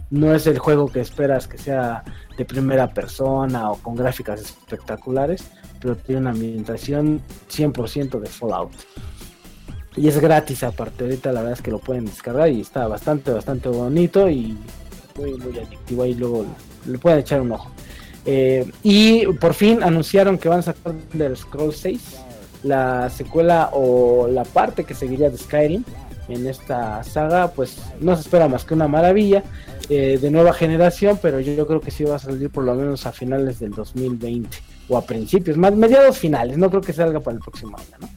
[0.09, 2.03] No es el juego que esperas que sea
[2.37, 5.49] de primera persona o con gráficas espectaculares,
[5.79, 8.71] pero tiene una ambientación 100% de Fallout.
[9.95, 13.31] Y es gratis aparte, ahorita la verdad es que lo pueden descargar y está bastante,
[13.31, 14.55] bastante bonito y
[15.17, 16.03] muy, muy adictivo.
[16.03, 16.45] Ahí luego
[16.85, 17.71] le pueden echar un ojo.
[18.25, 22.17] Eh, y por fin anunciaron que van a sacar del Scroll 6,
[22.63, 25.83] la secuela o la parte que seguiría de Skyrim
[26.27, 27.49] en esta saga.
[27.51, 29.43] Pues no se espera más que una maravilla
[29.89, 32.75] eh, de nueva generación, pero yo, yo creo que sí va a salir por lo
[32.75, 34.57] menos a finales del 2020
[34.89, 36.57] o a principios, más mediados finales.
[36.57, 38.09] No creo que salga para el próximo año, ¿no?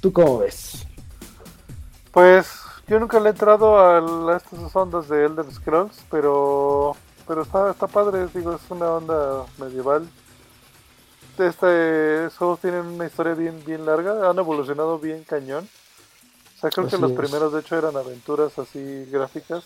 [0.00, 0.86] ¿Tú cómo ves?
[2.10, 2.46] Pues
[2.90, 7.86] yo nunca le he entrado a, estas ondas de Elder Scrolls, pero pero está, está
[7.86, 10.08] padre, digo, es una onda medieval.
[11.38, 15.68] Este, juegos tienen una historia bien, bien larga, han evolucionado bien cañón.
[16.56, 17.16] O sea, creo que los es.
[17.16, 19.62] primeros de hecho eran aventuras así gráficas,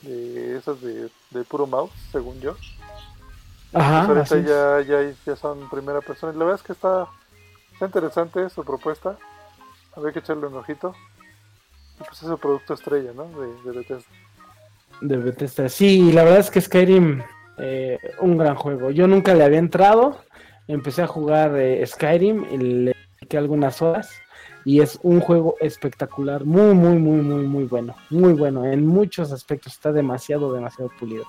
[0.00, 2.56] de esas de, de puro mouse, según yo.
[3.74, 6.32] Ajá, así ahorita ya, ya, ya son primera persona.
[6.32, 7.06] Y la verdad es que está,
[7.74, 9.18] está interesante su propuesta.
[9.94, 10.94] Habría que echarle un ojito.
[11.98, 13.24] Pues es el producto estrella, ¿no?
[13.64, 14.10] De, Bethesda.
[15.00, 15.68] de Bethesda.
[15.68, 17.22] Sí, la verdad es que Skyrim,
[17.58, 18.90] eh, un gran juego.
[18.90, 20.18] Yo nunca le había entrado.
[20.68, 24.10] Empecé a jugar eh, Skyrim y le dediqué algunas horas.
[24.64, 27.94] Y es un juego espectacular, muy, muy, muy, muy, muy bueno.
[28.10, 28.64] Muy bueno.
[28.64, 31.24] En muchos aspectos está demasiado, demasiado pulido.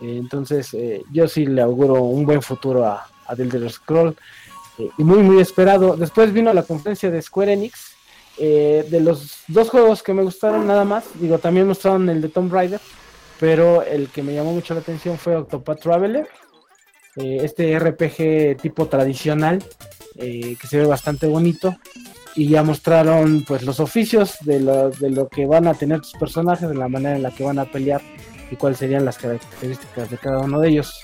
[0.00, 4.16] Eh, entonces, eh, yo sí le auguro un buen futuro a, a Elder Scroll.
[4.78, 5.94] eh, y muy muy esperado.
[5.94, 7.89] Después vino la conferencia de Square Enix,
[8.40, 12.28] eh, de los dos juegos que me gustaron nada más, digo, también mostraron el de
[12.28, 12.80] Tomb Raider,
[13.38, 16.26] pero el que me llamó mucho la atención fue Octopath Traveler,
[17.16, 19.62] eh, este RPG tipo tradicional,
[20.18, 21.76] que se ve bastante bonito,
[22.34, 26.12] y ya mostraron pues los oficios de lo, de lo que van a tener tus
[26.12, 28.02] personajes, de la manera en la que van a pelear
[28.50, 31.00] y cuáles serían las características de cada uno de ellos.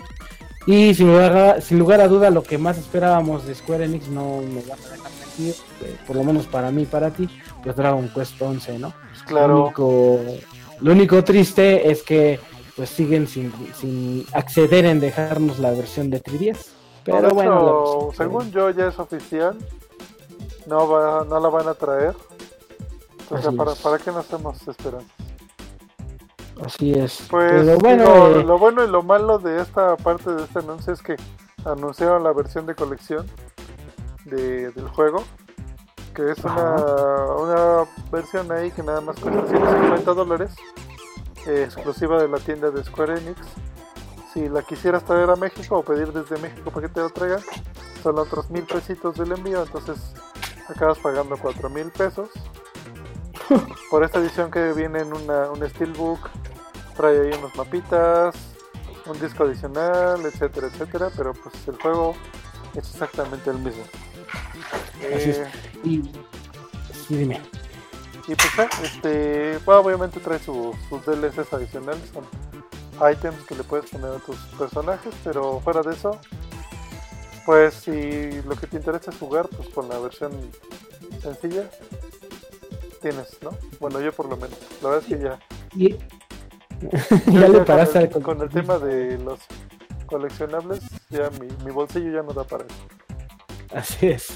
[0.66, 4.08] Y sin lugar, a, sin lugar a duda, lo que más esperábamos de Square Enix
[4.08, 7.28] no me va a dejar eh, por lo menos para mí para ti,
[7.62, 8.92] pues Dragon Quest 11, ¿no?
[9.26, 9.48] Claro.
[9.48, 10.20] Lo único,
[10.80, 12.38] lo único triste es que
[12.76, 16.58] pues siguen sin, sin acceder en dejarnos la versión de 3DS.
[17.04, 19.56] Pero No, bueno, hecho, la- según yo ya es oficial,
[20.66, 22.14] no va, no la van a traer.
[23.30, 23.74] O sea, Así ¿para.
[23.74, 25.06] ¿para qué nos hacemos esperanza?
[26.64, 27.22] así es.
[27.30, 30.92] Pues Pero bueno, eh, lo bueno y lo malo de esta parte de este anuncio
[30.92, 31.16] es que
[31.64, 33.26] anunciaron la versión de colección
[34.26, 35.24] de, del juego,
[36.14, 36.74] que es una,
[37.36, 40.54] una versión ahí que nada más cuesta 150 dólares,
[41.46, 43.40] eh, exclusiva de la tienda de Square Enix.
[44.32, 47.40] Si la quisieras traer a México o pedir desde México para que te lo traigan,
[48.02, 50.12] son otros mil pesitos del envío, entonces
[50.68, 52.28] acabas pagando cuatro mil pesos.
[53.90, 56.18] Por esta edición que viene en una, un steelbook,
[56.96, 58.34] trae ahí unos mapitas,
[59.06, 62.14] un disco adicional, etcétera, etcétera, pero pues el juego
[62.74, 63.84] es exactamente el mismo.
[65.14, 65.38] Así es.
[65.38, 65.46] Eh,
[65.84, 66.02] y,
[67.08, 67.40] dime.
[68.26, 72.24] y pues eh, este, bueno, obviamente trae su- sus DLCs adicionales, son
[73.12, 76.18] items que le puedes poner a tus personajes, pero fuera de eso,
[77.44, 80.32] pues si lo que te interesa es jugar, pues con la versión
[81.22, 81.70] sencilla,
[83.02, 83.50] tienes, ¿no?
[83.78, 85.38] Bueno, yo por lo menos, la verdad es que ya,
[85.74, 85.90] Y,
[87.32, 89.38] ya le con paraste el, al con el tema de los
[90.06, 92.74] coleccionables, ya mi, mi bolsillo ya no da para eso.
[93.76, 94.28] Así es.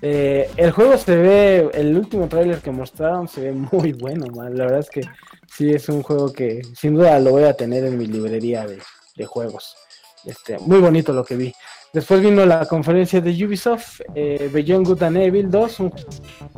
[0.00, 4.56] Eh, el juego se ve, el último tráiler que mostraron se ve muy bueno, man.
[4.56, 5.02] La verdad es que
[5.46, 8.78] sí es un juego que sin duda lo voy a tener en mi librería de,
[9.16, 9.76] de juegos.
[10.24, 11.52] Este, muy bonito lo que vi.
[11.92, 15.92] Después vino la conferencia de Ubisoft, eh, Beyond Good and Evil 2, un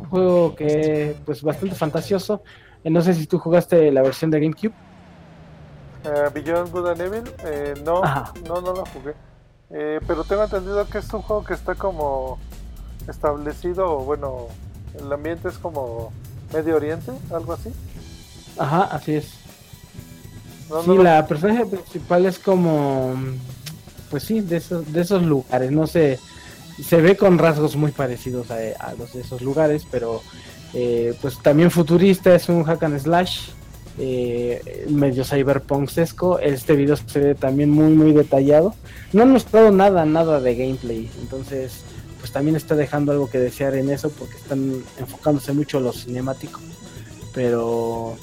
[0.09, 2.43] juego que pues bastante fantasioso.
[2.83, 4.73] Eh, no sé si tú jugaste la versión de GameCube.
[6.05, 8.31] Eh, Beyond Good and Evil, eh, no, Ajá.
[8.47, 9.13] no, no lo jugué.
[9.73, 12.37] Eh, pero tengo entendido que es un juego que está como
[13.07, 14.47] establecido, bueno,
[14.99, 16.13] el ambiente es como
[16.53, 17.71] Medio Oriente, algo así.
[18.57, 19.33] Ajá, así es.
[20.69, 23.15] No, sí, no la personaje principal es como,
[24.11, 26.19] pues sí, de esos, de esos lugares, no sé,
[26.81, 30.21] se ve con rasgos muy parecidos a, a los de esos lugares, pero
[30.73, 33.49] eh, pues también futurista, es un hack and slash,
[33.99, 38.75] eh, medio cyberpunksesco, este video se ve también muy muy detallado,
[39.11, 41.81] no han mostrado nada, nada de gameplay, entonces
[42.19, 45.93] pues también está dejando algo que desear en eso porque están enfocándose mucho en lo
[45.93, 46.59] cinemático,
[47.33, 48.15] pero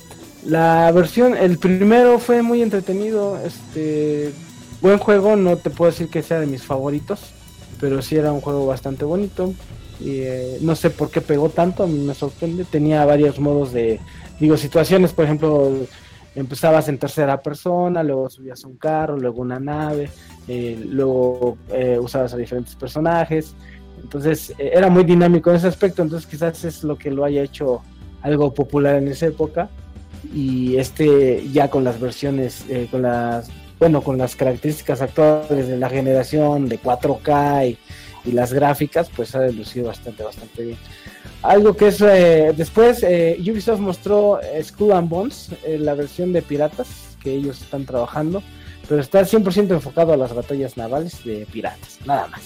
[0.44, 4.32] la versión, el primero fue muy entretenido, este
[4.80, 7.20] buen juego, no te puedo decir que sea de mis favoritos,
[7.80, 9.52] pero sí era un juego bastante bonito.
[10.00, 12.64] Y eh, no sé por qué pegó tanto, a mí me sorprende.
[12.64, 14.00] Tenía varios modos de,
[14.40, 15.70] digo, situaciones, por ejemplo,
[16.34, 20.10] empezabas en tercera persona, luego subías un carro, luego una nave,
[20.48, 23.54] eh, luego eh, usabas a diferentes personajes.
[24.02, 27.42] Entonces eh, era muy dinámico en ese aspecto, entonces quizás es lo que lo haya
[27.42, 27.82] hecho
[28.22, 29.68] algo popular en esa época
[30.34, 35.88] y este ya con las versiones, con las, bueno, con las características actuales de la
[35.88, 37.78] generación de 4K y,
[38.28, 40.78] y las gráficas, pues ha lucido bastante, bastante bien.
[41.42, 46.34] Algo que es, eh, después eh, Ubisoft mostró eh, Skull and Bones, eh, la versión
[46.34, 48.42] de piratas que ellos están trabajando,
[48.86, 52.42] pero está 100% enfocado a las batallas navales de piratas, nada más.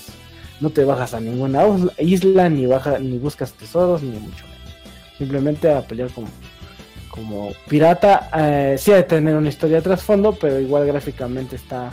[0.61, 1.65] No te bajas a ninguna
[1.99, 4.75] isla, ni, baja, ni buscas tesoros, ni mucho menos.
[5.19, 6.29] Simplemente a pelear como,
[7.09, 8.31] como pirata.
[8.79, 11.91] Sí ha de tener una historia de trasfondo, pero igual gráficamente está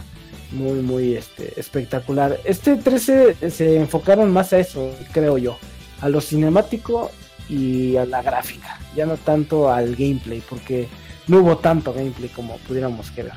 [0.52, 2.40] muy, muy este, espectacular.
[2.44, 5.58] Este 13 se enfocaron más a eso, creo yo,
[6.02, 7.12] a lo cinemático
[7.50, 10.88] y a la gráfica, ya no tanto al gameplay, porque
[11.28, 13.34] no hubo tanto gameplay como pudiéramos querer.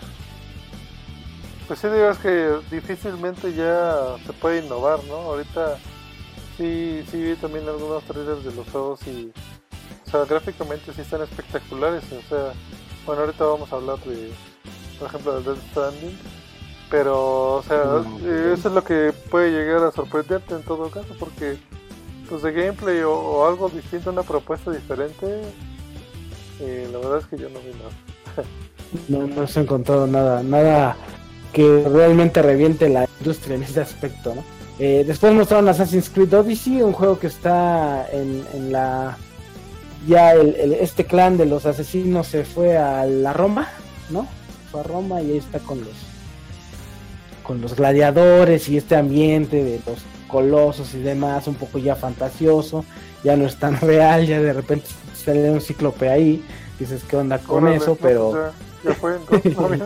[1.67, 5.15] Pues sí, digo, es que difícilmente ya se puede innovar, ¿no?
[5.15, 5.79] Ahorita
[6.57, 9.33] sí, sí vi también algunos trailers de los juegos y,
[10.07, 12.53] o sea, gráficamente sí están espectaculares, o sea,
[13.07, 14.31] bueno, ahorita vamos a hablar de,
[14.99, 16.19] por ejemplo, de Death Stranding,
[16.91, 21.15] pero, o sea, eh, eso es lo que puede llegar a sorprenderte en todo caso,
[21.19, 21.59] porque,
[22.29, 25.43] pues de gameplay o, algo distinto, una propuesta diferente,
[26.61, 28.47] eh, la verdad es que yo no vi nada.
[29.09, 30.97] No, no se ha encontrado nada, nada
[31.53, 34.45] que realmente reviente la industria en ese aspecto, ¿no?
[34.79, 39.17] Eh, después mostraron Assassin's Creed Odyssey, un juego que está en, en la...
[40.07, 43.69] Ya el, este clan de los asesinos se fue a la Roma,
[44.11, 44.29] ¿no?
[44.71, 46.15] Fue a Roma y ahí está con los
[47.45, 49.99] con los gladiadores y este ambiente de los
[50.35, 52.85] colosos y demás, un poco ya fantasioso,
[53.23, 56.45] ya no es tan real, ya de repente sale un cíclope ahí,
[56.77, 58.51] dices qué onda con eso, pero...
[58.83, 59.83] ya, fue entonces,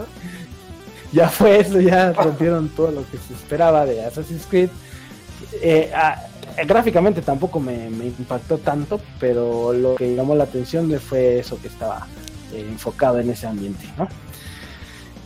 [1.12, 4.70] ya fue eso, ya rompieron todo lo que se esperaba de Assassin's Creed.
[5.60, 6.16] Eh, ah,
[6.66, 12.06] gráficamente tampoco me, impactó tanto, pero lo que llamó la atención fue eso que estaba
[12.54, 14.08] eh, enfocado en ese ambiente, ¿no?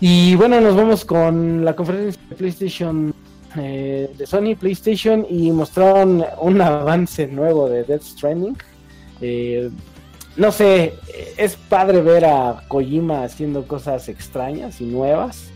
[0.01, 3.15] Y bueno, nos vamos con la conferencia de PlayStation
[3.59, 8.57] eh, de Sony PlayStation y mostraron un avance nuevo de Death Stranding.
[10.37, 10.95] no sé,
[11.37, 15.53] es padre ver a Kojima haciendo cosas extrañas y nuevas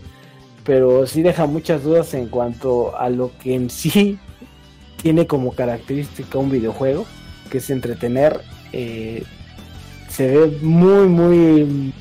[0.66, 4.18] pero sí deja muchas dudas en cuanto a lo que en sí
[5.02, 7.06] tiene como característica un videojuego,
[7.50, 8.40] que es entretener.
[8.72, 9.22] Eh,
[10.08, 11.92] se ve muy, muy...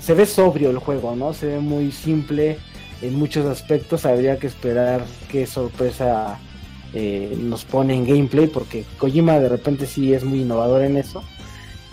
[0.00, 1.32] Se ve sobrio el juego, ¿no?
[1.32, 2.58] Se ve muy simple
[3.02, 4.06] en muchos aspectos.
[4.06, 6.38] Habría que esperar qué sorpresa
[6.94, 11.22] eh, nos pone en gameplay, porque Kojima de repente sí es muy innovador en eso.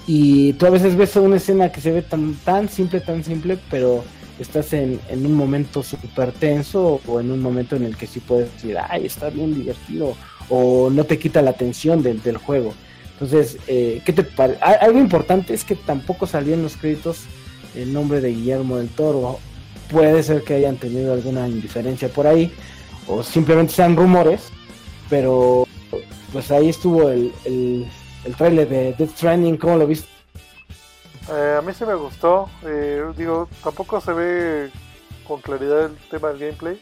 [0.07, 3.57] Y tú a veces ves una escena que se ve tan, tan simple, tan simple,
[3.69, 4.03] pero
[4.39, 8.19] estás en, en un momento súper tenso o en un momento en el que sí
[8.19, 10.15] puedes decir, ay, está bien divertido
[10.49, 12.73] o no te quita la atención del, del juego.
[13.13, 14.25] Entonces, eh, ¿qué te?
[14.61, 17.21] Algo importante es que tampoco salió en los créditos
[17.73, 19.39] el nombre de Guillermo del Toro.
[19.91, 22.53] Puede ser que hayan tenido alguna indiferencia por ahí
[23.07, 24.49] o simplemente sean rumores,
[25.09, 25.67] pero
[26.31, 27.87] pues ahí estuvo el, el,
[28.25, 30.09] el trailer de Death Stranding, ¿cómo lo viste?
[31.29, 32.49] Eh, a mí sí me gustó.
[32.63, 34.71] Eh, digo, tampoco se ve
[35.27, 36.81] con claridad el tema del gameplay.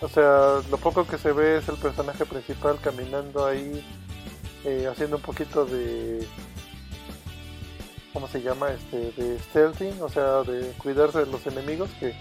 [0.00, 3.84] O sea, lo poco que se ve es el personaje principal caminando ahí,
[4.64, 6.26] eh, haciendo un poquito de.
[8.12, 8.70] ¿Cómo se llama?
[8.70, 12.14] Este, de stealthing, o sea, de cuidarse de los enemigos, que,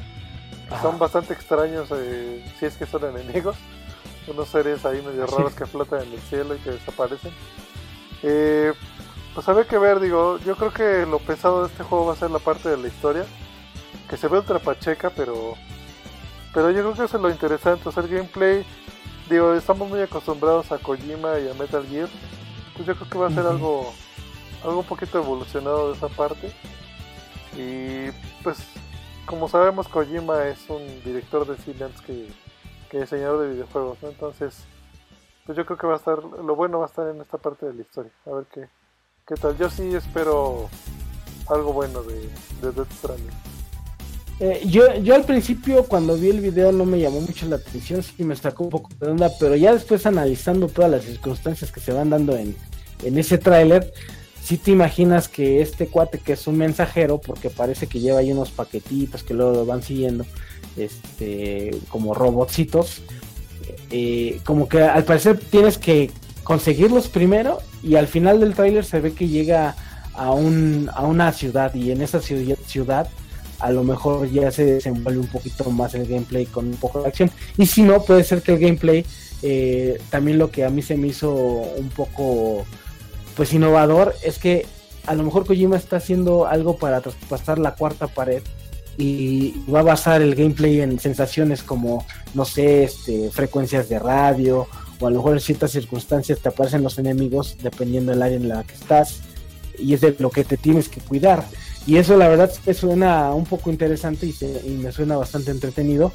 [0.81, 1.89] son bastante extraños
[2.59, 3.55] si es que son enemigos.
[4.27, 7.31] Unos seres ahí medio raros que flotan en el cielo y que desaparecen.
[8.21, 8.73] Eh,
[9.33, 12.17] pues había que ver, digo, yo creo que lo pesado de este juego va a
[12.17, 13.25] ser la parte de la historia,
[14.07, 15.55] que se ve ultra pacheca, pero
[16.53, 18.65] pero yo creo que eso es lo interesante, hacer gameplay,
[19.29, 22.09] digo, estamos muy acostumbrados a Kojima y a Metal Gear,
[22.75, 23.93] pues yo creo que va a ser algo
[24.63, 26.51] algo un poquito evolucionado de esa parte.
[27.57, 28.11] Y
[28.43, 28.59] pues
[29.25, 32.27] como sabemos Kojima es un director de cine que,
[32.89, 34.63] que diseñador de videojuegos, Entonces,
[35.45, 37.65] pues yo creo que va a estar, lo bueno va a estar en esta parte
[37.65, 38.69] de la historia, a ver qué,
[39.29, 39.55] ¿Qué tal?
[39.59, 40.67] Yo sí espero
[41.47, 42.15] algo bueno de,
[42.63, 43.29] de Death Stranding.
[44.39, 48.01] Eh, yo, yo al principio cuando vi el video no me llamó mucho la atención,
[48.01, 51.79] sí me sacó un poco de onda, pero ya después analizando todas las circunstancias que
[51.79, 52.55] se van dando en,
[53.03, 53.93] en ese tráiler,
[54.49, 58.31] sí te imaginas que este cuate que es un mensajero, porque parece que lleva ahí
[58.31, 60.25] unos paquetitos que luego lo van siguiendo,
[60.75, 63.03] este, como robotcitos,
[63.91, 66.09] eh, como que al parecer tienes que
[66.43, 69.75] conseguirlos primero y al final del tráiler se ve que llega
[70.15, 73.07] a, un, a una ciudad y en esa ciudad
[73.59, 77.09] a lo mejor ya se desenvuelve un poquito más el gameplay con un poco de
[77.09, 77.29] acción.
[77.55, 79.05] Y si no puede ser que el gameplay
[79.43, 82.65] eh, también lo que a mí se me hizo un poco
[83.39, 84.65] pues innovador es que
[85.05, 88.43] a lo mejor Kojima está haciendo algo para traspasar la cuarta pared
[88.97, 94.67] y va a basar el gameplay en sensaciones como no sé este frecuencias de radio
[94.99, 98.49] o a lo mejor en ciertas circunstancias te aparecen los enemigos dependiendo del área en
[98.49, 99.21] la que estás
[99.77, 101.45] y es de lo que te tienes que cuidar.
[101.87, 106.11] Y eso la verdad me suena un poco interesante y, me suena bastante entretenido.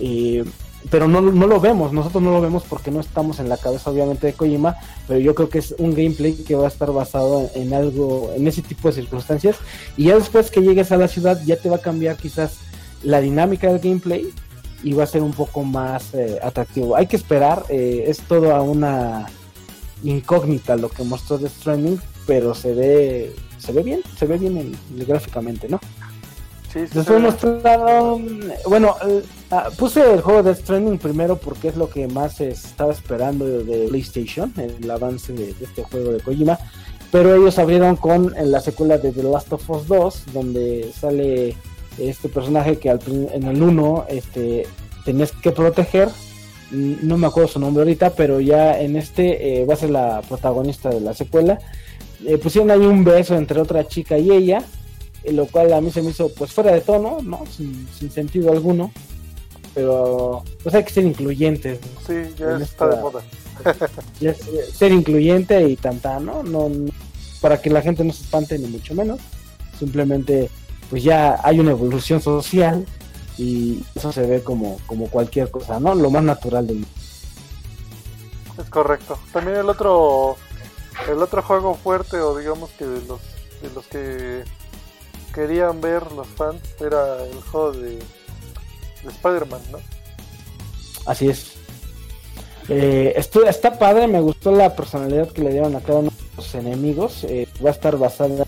[0.00, 0.42] Eh,
[0.90, 3.90] pero no, no, lo vemos, nosotros no lo vemos porque no estamos en la cabeza
[3.90, 4.76] obviamente de Kojima,
[5.06, 8.46] pero yo creo que es un gameplay que va a estar basado en, algo, en
[8.46, 9.56] ese tipo de circunstancias.
[9.96, 12.58] Y ya después que llegues a la ciudad ya te va a cambiar quizás
[13.02, 14.32] la dinámica del gameplay
[14.82, 16.96] y va a ser un poco más eh, atractivo.
[16.96, 19.26] Hay que esperar, eh, es toda una
[20.04, 24.76] incógnita lo que mostró The Stranding, pero se ve se ve bien, se ve bien
[25.06, 25.80] gráficamente, ¿no?
[26.72, 31.76] Sí, sí, Después mostraron, bueno, eh, ah, puse el juego de Stranding primero porque es
[31.76, 36.58] lo que más estaba esperando de, PlayStation, el avance de, este juego de Kojima,
[37.10, 41.56] pero ellos abrieron con la secuela de The Last of Us 2, donde sale
[41.98, 44.66] este personaje que en el 1 este,
[45.04, 46.08] tenías que proteger.
[46.70, 50.20] No me acuerdo su nombre ahorita, pero ya en este eh, va a ser la
[50.28, 51.58] protagonista de la secuela.
[52.26, 54.62] Eh, pusieron ahí un beso entre otra chica y ella,
[55.32, 57.44] lo cual a mí se me hizo pues fuera de tono, ¿no?
[57.46, 58.92] Sin, sentido alguno.
[59.78, 61.78] Pero pues hay que ser incluyentes.
[62.04, 63.22] Sí, ya está de moda.
[64.20, 66.42] ya ser incluyente y tanta, ¿no?
[66.42, 66.68] ¿no?
[67.40, 69.20] Para que la gente no se espante ni mucho menos.
[69.78, 70.50] Simplemente,
[70.90, 72.84] pues ya hay una evolución social
[73.36, 75.94] y eso se ve como, como cualquier cosa, ¿no?
[75.94, 76.90] Lo más natural del mundo.
[78.60, 79.16] Es correcto.
[79.32, 80.36] También el otro
[81.08, 83.20] el otro juego fuerte o digamos que de los
[83.62, 84.42] de los que
[85.32, 88.00] querían ver los fans era el juego de,
[89.06, 89.78] Spider-Man, ¿no?
[91.06, 91.52] Así es.
[92.68, 96.54] Eh, está padre, me gustó la personalidad que le dieron a cada uno de los
[96.54, 97.24] enemigos.
[97.24, 98.46] Eh, va a estar basada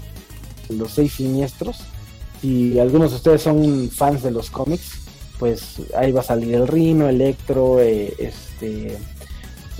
[0.69, 1.79] en los seis siniestros.
[2.41, 5.01] Si algunos de ustedes son fans de los cómics,
[5.39, 8.99] pues ahí va a salir el Rino, Electro, eh, este,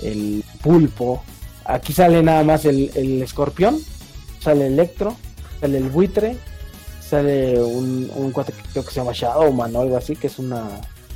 [0.01, 1.23] el Pulpo.
[1.65, 3.79] Aquí sale nada más el, el escorpión,
[4.39, 5.15] sale Electro,
[5.59, 6.35] sale el buitre,
[7.11, 10.39] sale un, un cuate que creo que se llama Shadowman o algo así, que es
[10.39, 10.65] una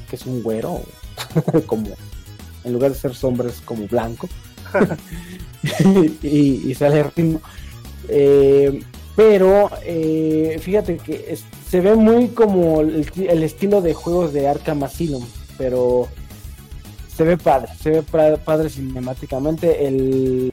[0.09, 0.81] que es un güero,
[1.65, 1.87] como
[2.65, 4.27] en lugar de ser sombra es como blanco.
[6.21, 7.41] y, sale ritmo.
[8.09, 8.81] Eh,
[9.15, 11.37] pero eh, fíjate que
[11.69, 15.25] se ve muy como el, el, estilo de juegos de Arkham Asylum,
[15.57, 16.09] pero
[17.15, 19.87] se ve padre, se ve padre cinemáticamente.
[19.87, 20.51] El,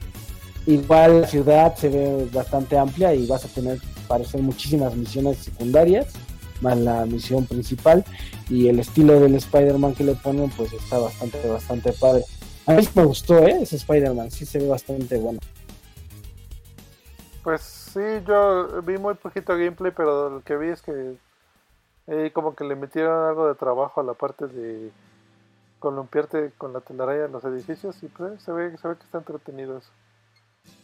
[0.65, 6.13] igual la ciudad se ve bastante amplia y vas a tener parecer muchísimas misiones secundarias
[6.61, 8.05] más la misión principal
[8.49, 12.23] y el estilo del Spider-Man que le ponen pues está bastante bastante padre
[12.65, 13.61] a mí me gustó ¿eh?
[13.61, 15.39] ese Spider-Man sí se ve bastante bueno
[17.43, 21.15] pues sí yo vi muy poquito gameplay pero lo que vi es que
[22.07, 24.91] eh, como que le metieron algo de trabajo a la parte de
[25.79, 29.19] columpiarte con la telaraña en los edificios y pues se ve, se ve que está
[29.19, 29.89] entretenido eso.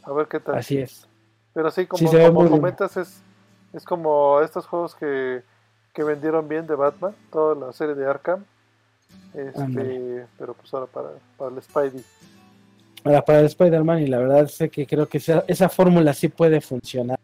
[0.03, 0.55] A ver qué tal.
[0.55, 1.08] Así es.
[1.53, 3.21] Pero sí, como, como comentas, es,
[3.73, 5.41] es como estos juegos que,
[5.93, 8.45] que vendieron bien de Batman, toda la serie de Arkham.
[9.33, 12.03] Este, pero pues ahora para, para el Spidey.
[13.03, 16.27] Ahora para el Spider-Man, y la verdad sé que creo que esa, esa fórmula sí
[16.27, 17.19] puede funcionar.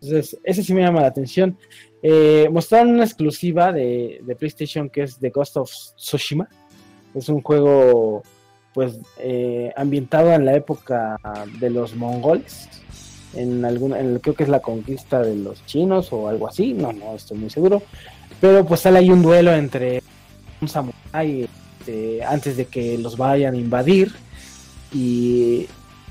[0.00, 1.56] Entonces, ese sí me llama la atención.
[2.02, 6.48] Eh, mostraron una exclusiva de, de, PlayStation que es The Ghost of Tsushima.
[7.14, 8.22] Es un juego
[8.74, 11.16] pues eh, ambientado en la época
[11.60, 12.68] de los mongoles,
[13.34, 16.92] en alguna, en, creo que es la conquista de los chinos o algo así, no,
[16.92, 17.82] no estoy muy seguro,
[18.40, 20.02] pero pues sale ahí un duelo entre
[20.60, 21.48] un samurái
[21.82, 24.12] este, antes de que los vayan a invadir
[24.92, 25.66] y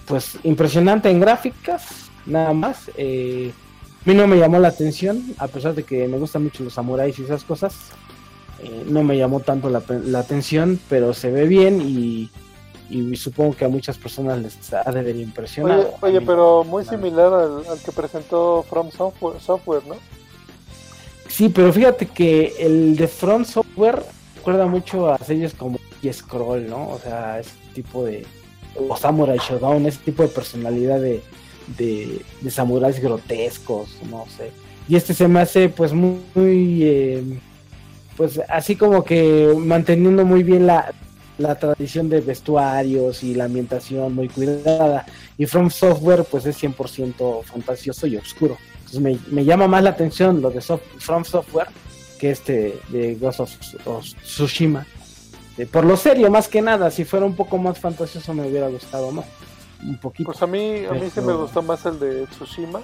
[0.06, 2.92] pues impresionante en gráficas, nada más.
[2.98, 3.54] Eh,
[4.06, 6.74] a mí no me llamó la atención, a pesar de que me gustan mucho los
[6.74, 7.74] samuráis y esas cosas.
[8.62, 12.30] Eh, no me llamó tanto la, la, atención, pero se ve bien y
[12.92, 15.92] y supongo que a muchas personas les ha de ver impresionar.
[16.02, 19.96] Oye, pero muy similar al, que presentó From Software, ¿no?
[21.30, 24.04] Sí, pero fíjate que el de From Software
[24.36, 25.80] recuerda mucho a series como
[26.12, 26.90] Scroll, ¿no?
[26.90, 28.26] O sea, ese tipo de.
[28.90, 31.22] O Samurai Showdown, ese tipo de personalidad de,
[31.78, 34.52] de, samuráis grotescos, no sé.
[34.88, 36.84] Y este se me hace, pues, muy.
[36.84, 37.40] Eh,
[38.18, 40.94] pues así como que manteniendo muy bien la,
[41.42, 45.06] la tradición de vestuarios y la ambientación muy cuidada.
[45.38, 48.58] Y From Software pues es 100% fantasioso y oscuro.
[48.86, 51.68] Entonces me, llama más la atención lo de From Software
[52.20, 53.52] que este de Ghost of,
[54.24, 54.86] Tsushima.
[55.58, 58.68] Eh, por lo serio, más que nada, si fuera un poco más fantasioso me hubiera
[58.68, 59.26] gustado más.
[59.84, 60.32] Un poquito.
[60.32, 62.82] Pues a mí, a mí sí me gustó más el de Tsushima.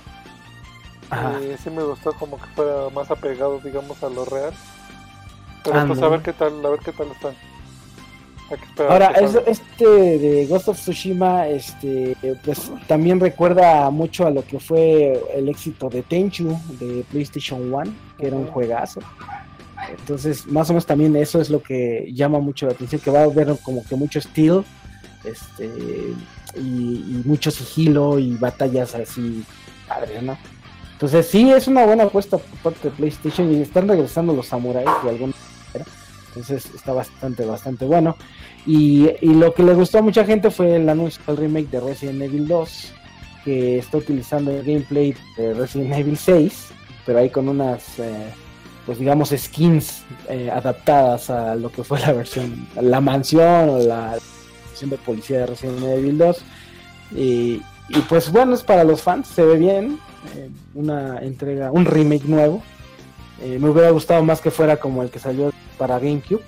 [1.42, 4.54] Eh, sí me gustó como que fuera más apegado, digamos, a lo real.
[5.64, 7.36] Pero pues a ver qué tal, a ver qué tal están.
[8.90, 9.14] Ahora,
[9.46, 15.50] este de Ghost of Tsushima, este, pues también recuerda mucho a lo que fue el
[15.50, 19.02] éxito de Tenchu de PlayStation 1, que era un juegazo.
[19.90, 23.22] Entonces, más o menos también eso es lo que llama mucho la atención, que va
[23.22, 24.64] a haber como que mucho estilo,
[25.24, 25.70] este,
[26.56, 29.44] y, mucho sigilo y batallas así
[29.88, 30.38] padres, ¿no?
[30.94, 34.90] Entonces sí, es una buena apuesta por parte de PlayStation y están regresando los samuráis
[35.04, 35.57] de alguna manera.
[36.38, 38.16] Entonces está bastante, bastante bueno.
[38.66, 42.22] Y, lo que le gustó a mucha gente fue el anuncio del remake de Resident
[42.22, 42.94] Evil 2,
[43.44, 46.68] que está utilizando el gameplay de Resident Evil 6,
[47.06, 48.30] pero ahí con unas, eh,
[48.86, 54.18] pues digamos, skins eh, adaptadas a lo que fue la versión, la mansión o la
[54.70, 56.38] versión de policía de Resident Evil 2.
[57.16, 57.62] Y,
[58.10, 59.98] pues bueno, es para los fans, se ve bien,
[60.36, 62.62] eh, una entrega, un remake nuevo.
[63.42, 66.44] me hubiera gustado más que fuera como el que salió para GameCube,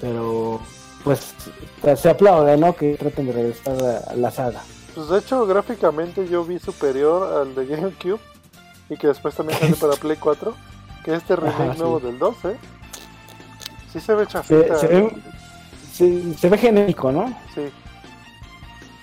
[0.00, 0.60] pero
[1.04, 1.34] pues
[1.96, 2.74] se aplaude, ¿no?
[2.74, 3.76] Que traten de regresar
[4.08, 4.62] a la saga.
[4.94, 8.20] Pues de hecho, gráficamente yo vi superior al de GameCube
[8.90, 10.54] y que después también sale para Play 4,
[11.04, 12.56] que este remake nuevo del 2, ¿eh?
[13.92, 14.76] Sí se ve chafita.
[14.76, 15.16] se ve,
[15.92, 17.26] se, se ve genérico, ¿no?
[17.54, 17.70] Sí.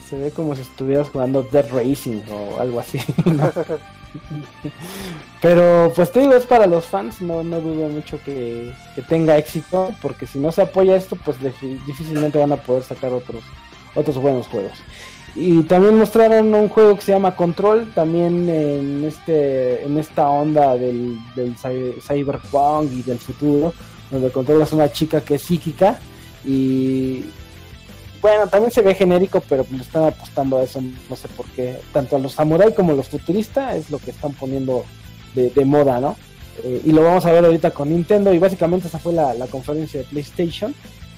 [0.09, 2.99] Se ve como si estuvieras jugando Dead Racing o algo así.
[3.25, 3.51] ¿no?
[5.41, 9.37] Pero pues te digo, es para los fans, no, no dudo mucho que, que tenga
[9.37, 11.37] éxito, porque si no se apoya esto, pues
[11.85, 13.43] difícilmente van a poder sacar otros,
[13.93, 14.73] otros buenos juegos.
[15.35, 20.77] Y también mostraron un juego que se llama Control, también en este en esta onda
[20.77, 23.73] del, del cy- cyberpunk y del futuro,
[24.09, 25.99] donde controlas una chica que es psíquica
[26.45, 27.25] y
[28.25, 31.77] bueno, también se ve genérico, pero le están apostando a eso, no sé por qué.
[31.93, 34.83] Tanto a los samurai como a los futuristas es lo que están poniendo
[35.35, 36.15] de, moda, ¿no?
[36.63, 39.45] Eh, y lo vamos a ver ahorita con Nintendo y básicamente esa fue la, la
[39.45, 40.73] conferencia de PlayStation,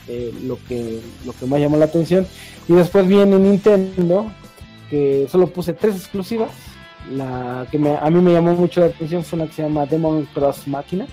[0.09, 2.27] eh, lo, que, lo que más llamó la atención.
[2.67, 4.29] Y después viene Nintendo,
[4.89, 6.51] que solo puse tres exclusivas.
[7.09, 10.25] La que a mí me llamó mucho la atención fue una que se llama Demon
[10.33, 11.07] Cross Máquina.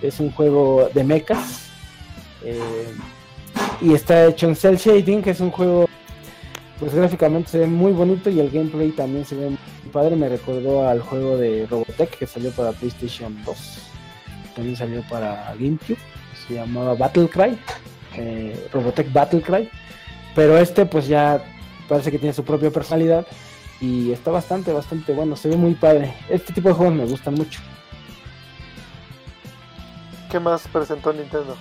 [0.00, 1.68] Es un juego de mechas.
[2.44, 2.60] eh,
[3.80, 5.88] y está hecho en Cell Shading, que es un juego,
[6.78, 9.58] pues gráficamente se ve muy bonito y el gameplay también se ve muy
[9.92, 10.16] padre.
[10.16, 13.78] Me recordó al juego de Robotech que salió para PlayStation 2,
[14.54, 15.98] también salió para GameCube,
[16.46, 17.58] se llamaba Battlecry,
[18.16, 19.68] eh, Robotech Battlecry.
[20.34, 21.42] Pero este, pues ya
[21.88, 23.26] parece que tiene su propia personalidad
[23.80, 26.14] y está bastante, bastante bueno, se ve muy padre.
[26.28, 27.60] Este tipo de juegos me gustan mucho.
[30.30, 31.56] ¿Qué más presentó Nintendo?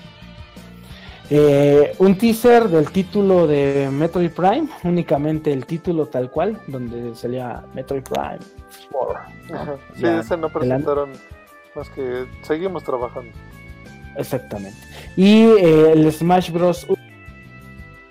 [1.30, 7.63] Eh, un teaser del título de Metroid Prime, únicamente el título tal cual, donde salía
[7.73, 8.39] Metroid Prime
[8.91, 9.19] 4.
[9.53, 9.76] Ajá.
[9.95, 11.13] Sí, Ya, ese no presentaron
[11.76, 13.32] más que seguimos trabajando.
[14.17, 14.78] Exactamente.
[15.17, 16.86] Y eh, el Smash Bros.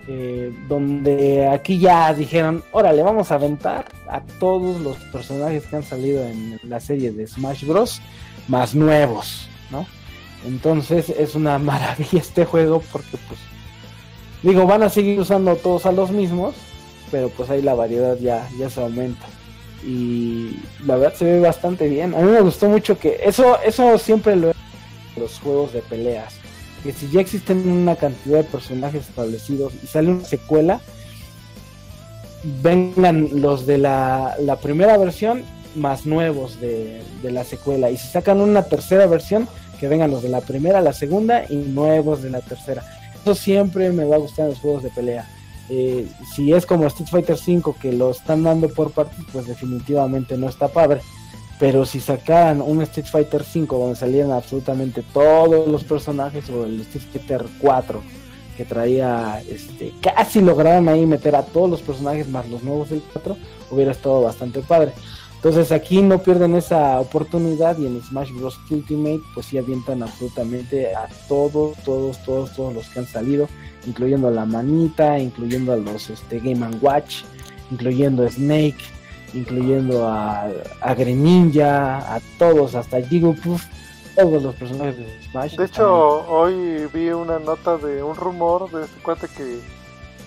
[0.07, 5.83] Eh, donde aquí ya dijeron, órale, vamos a aventar a todos los personajes que han
[5.83, 8.01] salido en la serie de Smash Bros.
[8.47, 9.87] más nuevos, ¿no?
[10.45, 13.39] Entonces es una maravilla este juego porque pues
[14.43, 16.55] digo, van a seguir usando todos a los mismos,
[17.11, 19.25] pero pues ahí la variedad ya, ya se aumenta.
[19.83, 22.15] Y la verdad se ve bastante bien.
[22.15, 24.55] A mí me gustó mucho que eso, eso siempre lo he
[25.19, 26.35] los juegos de peleas.
[26.83, 30.79] Que si ya existen una cantidad de personajes establecidos y sale una secuela,
[32.61, 35.43] vengan los de la, la primera versión
[35.75, 37.89] más nuevos de, de la secuela.
[37.89, 41.55] Y si sacan una tercera versión, que vengan los de la primera, la segunda y
[41.55, 42.83] nuevos de la tercera.
[43.21, 45.27] Eso siempre me va a gustar en los juegos de pelea.
[45.69, 50.37] Eh, si es como Street Fighter V que lo están dando por partes, pues definitivamente
[50.37, 51.01] no está padre.
[51.59, 56.81] Pero si sacaran un Street Fighter V donde salieran absolutamente todos los personajes o el
[56.81, 58.01] Street Fighter 4
[58.57, 63.01] que traía, este, casi lograron ahí meter a todos los personajes más los nuevos del
[63.13, 63.35] 4,
[63.71, 64.93] hubiera estado bastante padre.
[65.45, 68.59] Entonces aquí no pierden esa oportunidad y en Smash Bros.
[68.71, 73.47] Ultimate pues sí avientan absolutamente a todos, todos, todos, todos los que han salido,
[73.85, 77.25] incluyendo a la manita, incluyendo a los este, Game Watch,
[77.69, 78.79] incluyendo a Snake,
[79.35, 80.49] incluyendo a,
[80.81, 83.65] a Greninja, a todos, hasta Jigglypuff,
[84.15, 85.57] todos los personajes de Smash.
[85.57, 89.59] De hecho, hoy vi una nota de un rumor de este cuate que,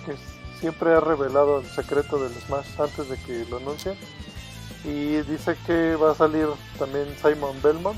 [0.05, 0.15] que
[0.61, 3.95] siempre ha revelado el secreto del Smash antes de que lo anuncien.
[4.85, 7.97] Y dice que va a salir también Simon Belmont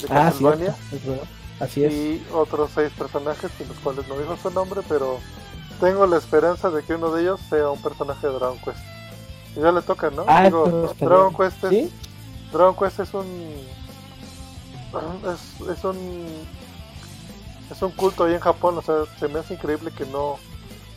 [0.00, 1.28] de ah, Castlevania cierto, es verdad.
[1.58, 1.92] Así es.
[1.92, 5.18] y otros seis personajes, de los cuales no dijo su nombre, pero
[5.80, 8.80] tengo la esperanza de que uno de ellos sea un personaje de Dragon Quest.
[9.56, 10.24] Y ya le toca, ¿no?
[10.28, 11.34] Ah, Digo, Dragon.
[11.34, 11.92] Quest es, ¿Sí?
[12.52, 13.26] Dragon Quest es un
[15.32, 16.26] es, es un
[17.70, 20.36] es un culto ahí en Japón, o sea, se me hace increíble que no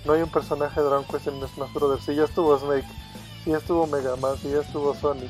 [0.06, 2.04] no hay un personaje de Dragon Quest en Smash Brothers.
[2.04, 2.88] Si ya estuvo Snake,
[3.46, 5.30] ya estuvo Mega Man, ya estuvo Sonic,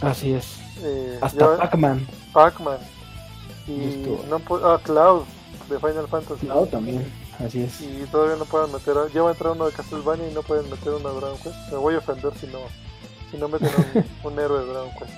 [0.00, 0.56] Así es.
[0.82, 2.06] eh, Hasta Pac-Man.
[2.32, 2.78] Pac-Man
[3.68, 5.22] y no pu- ah, Cloud
[5.70, 6.46] de Final Fantasy.
[6.46, 7.04] Claro, también.
[7.44, 7.80] Así es.
[7.80, 10.42] Y todavía no pueden meter, a- ya va a entrar uno de Castlevania y no
[10.42, 11.56] pueden meter uno de Dragon Quest.
[11.70, 12.58] Me voy a ofender si no,
[13.30, 15.12] si no meten un, un héroe de Dragon Quest.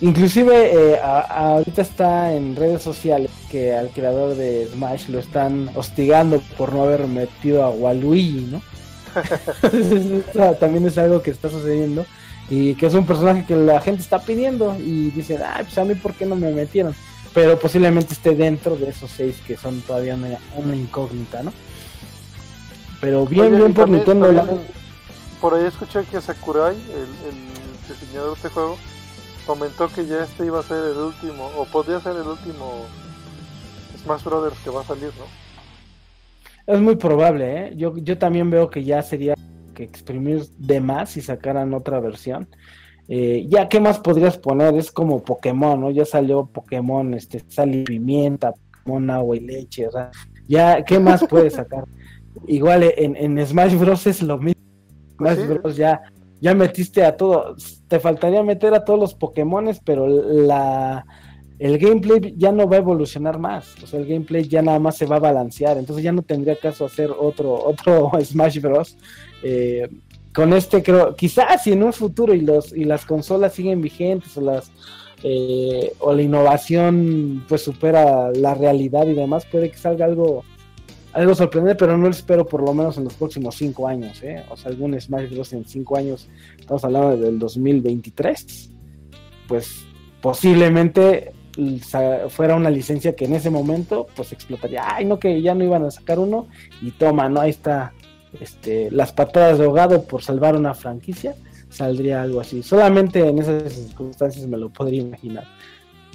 [0.00, 5.18] Inclusive eh, a- a- ahorita está en redes sociales que al creador de Smash lo
[5.18, 8.62] están hostigando por no haber metido a Waluigi, ¿no?
[10.60, 12.04] También es algo que está sucediendo
[12.50, 15.84] y que es un personaje que la gente está pidiendo y dicen, ah, pues a
[15.84, 16.94] mí por qué no me metieron.
[17.34, 21.52] Pero posiblemente esté dentro de esos seis que son todavía una, una incógnita, ¿no?
[23.00, 24.32] Pero bien, Oye, bien por también- Nintendo.
[24.32, 24.46] la-
[25.40, 28.76] Por ahí escuché que Sakurai, el, el diseñador de este juego,
[29.46, 32.86] comentó que ya este iba a ser el último, o podría ser el último
[34.02, 35.47] Smash Brothers que va a salir, ¿no?
[36.68, 37.72] Es muy probable, ¿eh?
[37.76, 39.34] Yo, yo también veo que ya sería
[39.74, 42.46] que exprimir de más si sacaran otra versión.
[43.08, 44.74] Eh, ya, ¿qué más podrías poner?
[44.74, 45.90] Es como Pokémon, ¿no?
[45.90, 50.10] Ya salió Pokémon, este, sal y pimienta, Pokémon agua y leche, o sea,
[50.46, 51.84] ya, ¿qué más puedes sacar?
[52.46, 54.06] Igual en, en Smash Bros.
[54.06, 54.60] es lo mismo.
[55.16, 55.54] Pues Smash sí.
[55.54, 55.76] Bros.
[55.76, 56.02] ya,
[56.38, 57.56] ya metiste a todo.
[57.88, 61.06] Te faltaría meter a todos los Pokémones, pero la
[61.58, 63.74] el gameplay ya no va a evolucionar más.
[63.82, 65.76] O sea, el gameplay ya nada más se va a balancear.
[65.76, 68.96] Entonces ya no tendría caso hacer otro, otro Smash Bros.
[69.42, 69.88] Eh,
[70.32, 74.36] con este creo, quizás si en un futuro y los y las consolas siguen vigentes
[74.36, 74.70] o las
[75.24, 80.44] eh, o la innovación pues supera la realidad y demás, puede que salga algo
[81.12, 84.44] algo sorprendente, pero no lo espero por lo menos en los próximos cinco años, ¿eh?
[84.50, 85.52] O sea, algún Smash Bros.
[85.54, 88.70] en cinco años, estamos hablando del 2023,
[89.48, 89.86] pues
[90.20, 91.32] posiblemente
[92.28, 95.84] fuera una licencia que en ese momento pues explotaría, ay no que ya no iban
[95.84, 96.46] a sacar uno
[96.80, 97.92] y toma, no, ahí está
[98.40, 101.34] este, las patadas de ahogado por salvar una franquicia,
[101.68, 102.62] saldría algo así.
[102.62, 105.44] Solamente en esas circunstancias me lo podría imaginar.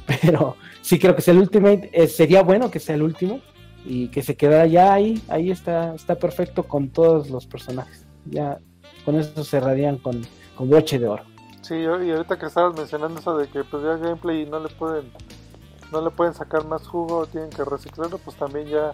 [0.22, 3.40] Pero sí creo que sea el Ultimate, eh, sería bueno que sea el último
[3.86, 8.06] y que se quedara ya ahí, ahí está, está perfecto con todos los personajes.
[8.26, 8.60] Ya
[9.06, 10.22] con eso cerrarían con,
[10.56, 11.33] con broche de oro.
[11.64, 15.12] Sí, y ahorita que estabas mencionando eso de que pues ya gameplay no le pueden
[15.94, 18.94] no le pueden sacar más jugo, tienen que reciclarlo, pues también ya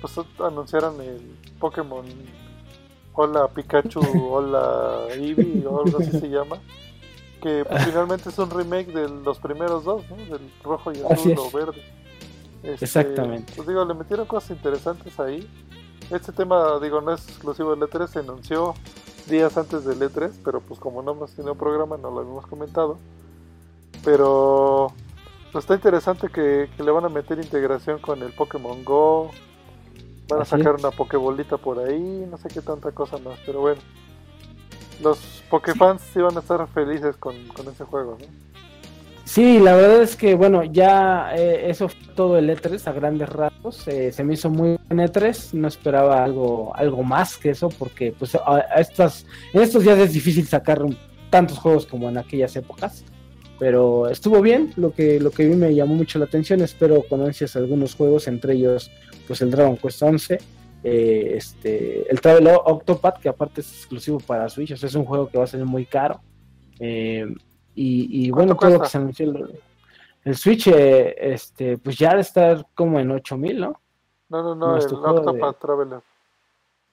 [0.00, 2.04] pues anunciaron el Pokémon
[3.18, 4.00] Hola Pikachu,
[4.30, 6.58] Hola Eevee o algo así se llama.
[7.42, 10.16] Que pues, finalmente es un remake de los primeros dos, ¿no?
[10.16, 11.82] Del rojo y azul o verde.
[12.62, 13.54] Este, Exactamente.
[13.56, 15.48] Pues digo, le metieron cosas interesantes ahí.
[16.10, 18.74] Este tema, digo, no es exclusivo del E3, se anunció
[19.26, 22.98] días antes del E3, pero pues como no hemos tenido programa, no lo habíamos comentado.
[24.04, 24.92] Pero
[25.52, 29.30] pues, está interesante que, que le van a meter integración con el Pokémon Go.
[30.28, 30.80] Van a sacar es.
[30.82, 33.80] una Pokébolita por ahí, no sé qué tanta cosa más, pero bueno.
[35.00, 38.45] Los Pokéfans sí van a estar felices con, con ese juego, ¿no?
[39.26, 43.28] Sí, la verdad es que, bueno, ya eh, eso fue todo el E3 a grandes
[43.28, 43.86] rasgos.
[43.88, 45.52] eh, se me hizo muy buen E3.
[45.54, 50.12] No esperaba algo, algo más que eso, porque pues a, estas, en estos días es
[50.12, 50.80] difícil sacar
[51.28, 53.04] tantos juegos como en aquellas épocas.
[53.58, 56.60] Pero estuvo bien, lo que, lo que vi me llamó mucho la atención.
[56.60, 58.92] Espero con ansias algunos juegos, entre ellos
[59.26, 60.38] pues el Dragon Quest 11,
[60.84, 65.04] eh, este, el Travel Octopath, que aparte es exclusivo para Switch, o sea, es un
[65.04, 66.20] juego que va a salir muy caro.
[66.78, 67.26] Eh,
[67.76, 69.30] y, y ¿Cuánto bueno, todo lo que se anunció.
[69.30, 69.60] El,
[70.24, 73.80] el Switch, eh, este, pues ya de estar como en 8000, ¿no?
[74.28, 76.00] No, no, no, No, el de- Octopath Traveler.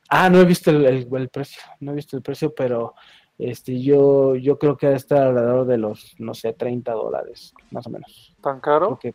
[0.10, 2.94] Ah, no he visto el, el- el precio, no he visto el precio, pero
[3.40, 7.54] este, yo, yo creo que ha de estar alrededor de los, no sé, 30 dólares,
[7.72, 8.36] más o menos.
[8.42, 9.00] ¿Tan caro?
[9.00, 9.14] que.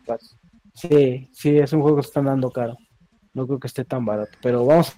[0.75, 2.77] Sí, sí, es un juego que están dando caro.
[3.35, 4.97] No creo que esté tan barato, pero vamos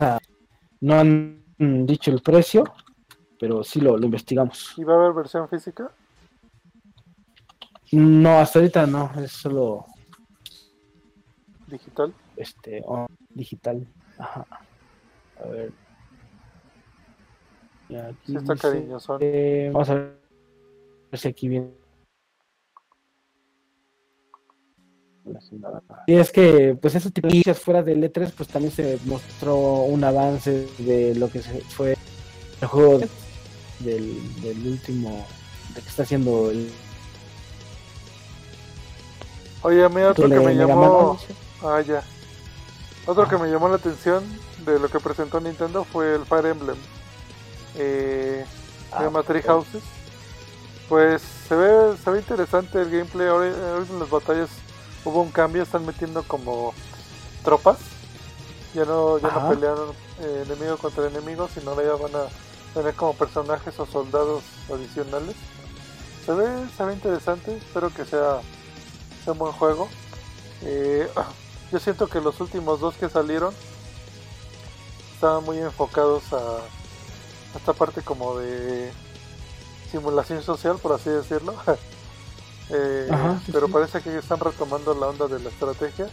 [0.00, 0.18] a...
[0.80, 2.64] No han dicho el precio,
[3.44, 4.72] pero sí lo, lo investigamos.
[4.78, 5.92] ¿Y va a haber versión física?
[7.92, 9.84] No, hasta ahorita no, es solo
[11.66, 12.14] ¿Digital?
[12.36, 12.82] este
[13.28, 13.86] digital.
[14.16, 14.46] Ajá.
[15.44, 15.72] A ver.
[17.90, 19.18] Aquí Sí está dice, cariñosón.
[19.20, 20.16] eh, vamos a ver
[21.12, 21.70] si aquí viene.
[26.06, 29.82] Y es que, pues, esos tipos de noticias fuera del E3, pues también se mostró
[29.82, 31.94] un avance de lo que fue
[32.62, 33.08] el juego de-
[33.84, 35.26] del, del último,
[35.74, 36.72] de que está haciendo el.
[39.62, 41.18] Oye, a mí otro que me llamó...
[41.62, 42.02] Ah, ya.
[43.06, 44.24] Otro que me llamó la atención
[44.64, 46.76] de lo que presentó Nintendo fue el Fire Emblem.
[47.76, 48.44] Eh,
[48.90, 49.46] se Ah, llama Three ok.
[49.46, 49.82] Houses.
[50.88, 53.28] Pues se ve, se ve interesante el gameplay.
[53.28, 54.50] Ahora, en las batallas
[55.04, 56.74] hubo un cambio, están metiendo como
[57.42, 57.78] tropas.
[58.74, 59.76] Ya no, ya no pelean
[60.20, 62.28] eh, enemigo contra enemigo, sino ahora ya van a
[62.74, 65.36] tener como personajes o soldados adicionales.
[66.26, 68.40] Se ve, se ve interesante, espero que sea,
[69.24, 69.88] sea un buen juego.
[70.62, 71.08] Eh,
[71.72, 73.54] yo siento que los últimos dos que salieron
[75.14, 76.58] estaban muy enfocados a
[77.54, 78.90] a esta parte como de
[79.92, 81.54] simulación social, por así decirlo.
[82.70, 83.72] Eh, Ajá, sí, pero sí.
[83.74, 86.08] parece que están retomando la onda de la estrategia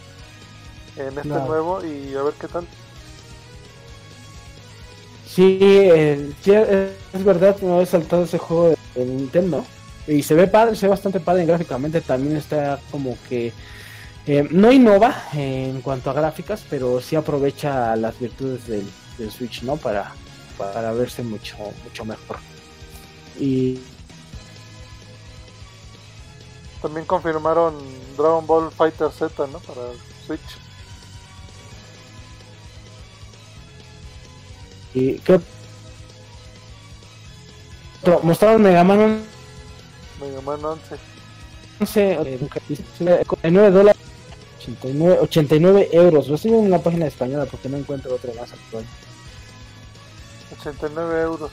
[0.96, 1.46] en este Claro.
[1.46, 2.68] nuevo y a ver qué tal.
[5.34, 9.64] Sí, eh, sí, es verdad no he saltado ese juego de Nintendo.
[10.06, 12.00] Y se ve padre, se ve bastante padre gráficamente.
[12.00, 13.52] También está como que
[14.26, 18.84] eh, no innova en cuanto a gráficas, pero sí aprovecha las virtudes del,
[19.16, 19.76] del Switch, ¿no?
[19.76, 20.12] Para,
[20.58, 22.36] para verse mucho, mucho mejor.
[23.38, 23.78] Y
[26.82, 27.74] También confirmaron
[28.16, 29.60] Dragon Ball Fighter Z, ¿no?
[29.60, 29.80] Para
[30.26, 30.40] Switch.
[34.94, 35.40] Y ¿qué
[38.02, 38.20] otro?
[38.22, 39.22] Mostraron Mega Man
[40.20, 40.96] Mega Man 11.
[41.80, 42.48] 11 eh,
[43.42, 44.02] en 9 dólares.
[44.60, 46.28] 89, 89 euros.
[46.28, 48.84] Lo estoy en una página española porque no encuentro otra más actual.
[50.58, 51.50] 89 euros.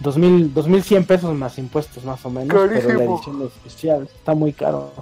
[0.00, 4.92] 2000, 2100 pesos más impuestos más o menos, pero la edición especial está muy caro.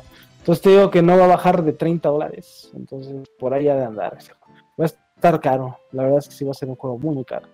[0.41, 2.71] Entonces te digo que no va a bajar de 30 dólares.
[2.75, 4.17] Entonces por ahí ha de andar.
[4.19, 4.33] ese
[5.19, 5.79] estar caro.
[5.91, 7.49] La verdad es que sí va a ser un juego muy, caro.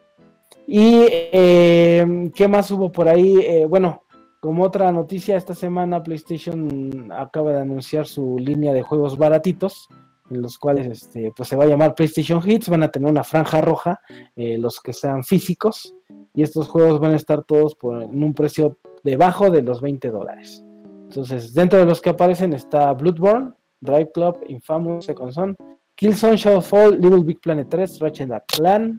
[0.66, 3.38] Y eh, ¿qué más hubo por ahí?
[3.40, 4.02] Eh, bueno,
[4.40, 9.88] como otra noticia, esta semana PlayStation acaba de anunciar su línea de juegos baratitos,
[10.30, 13.24] en los cuales este, pues se va a llamar PlayStation Hits, van a tener una
[13.24, 14.00] franja roja,
[14.36, 15.94] eh, los que sean físicos,
[16.34, 20.10] y estos juegos van a estar todos por, en un precio debajo de los 20
[20.10, 20.62] dólares.
[21.04, 25.56] Entonces, dentro de los que aparecen está Bloodborne, Drive Club, Infamous, Second Son,
[25.97, 28.97] Killzone, Shadowfall, Little Big Planet 3, Ratchet and Clank,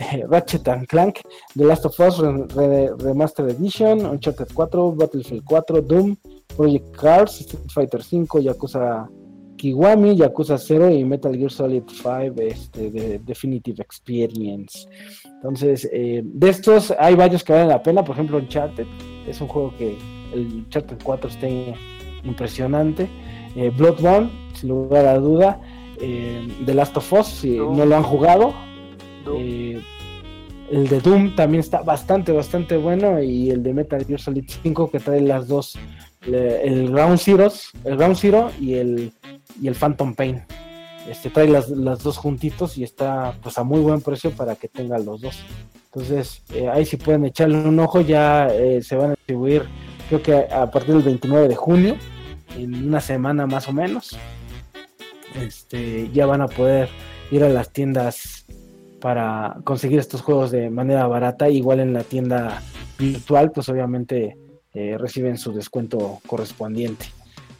[0.00, 1.22] eh, Ratchet and Clank,
[1.54, 6.16] The Last of Us Re- Re- Remastered Edition, Uncharted 4, Battlefield 4, Doom,
[6.56, 9.08] Project Cars, Street Fighter 5, Yakuza
[9.56, 14.88] Kiwami, Yakuza 0 y Metal Gear Solid 5 este, de Definitive Experience.
[15.24, 18.86] Entonces, eh, de estos hay varios que valen la pena, por ejemplo Uncharted,
[19.26, 19.96] es un juego que
[20.32, 21.46] el Uncharted 4 está
[22.24, 23.08] impresionante.
[23.56, 25.60] Eh, Bloodborne, sin lugar a duda.
[26.00, 28.54] Eh, The Last of Us, si no lo han jugado.
[29.36, 29.80] Eh,
[30.70, 33.22] el de Doom también está bastante, bastante bueno.
[33.22, 35.78] Y el de Metal Gear Solid 5 que trae las dos,
[36.22, 39.12] el Ground Zeroes, el Ground Zero y el,
[39.60, 40.42] y el Phantom Pain.
[41.08, 44.68] Este trae las, las dos juntitos y está pues a muy buen precio para que
[44.68, 45.44] tengan los dos.
[45.94, 49.64] Entonces, eh, ahí si pueden echarle un ojo, ya eh, se van a distribuir,
[50.08, 51.96] creo que a, a partir del 29 de junio,
[52.56, 54.18] en una semana más o menos.
[55.34, 56.88] Este, ya van a poder
[57.30, 58.44] ir a las tiendas
[59.00, 61.48] para conseguir estos juegos de manera barata.
[61.48, 62.62] Igual en la tienda
[62.98, 64.36] virtual, pues obviamente
[64.72, 67.06] eh, reciben su descuento correspondiente.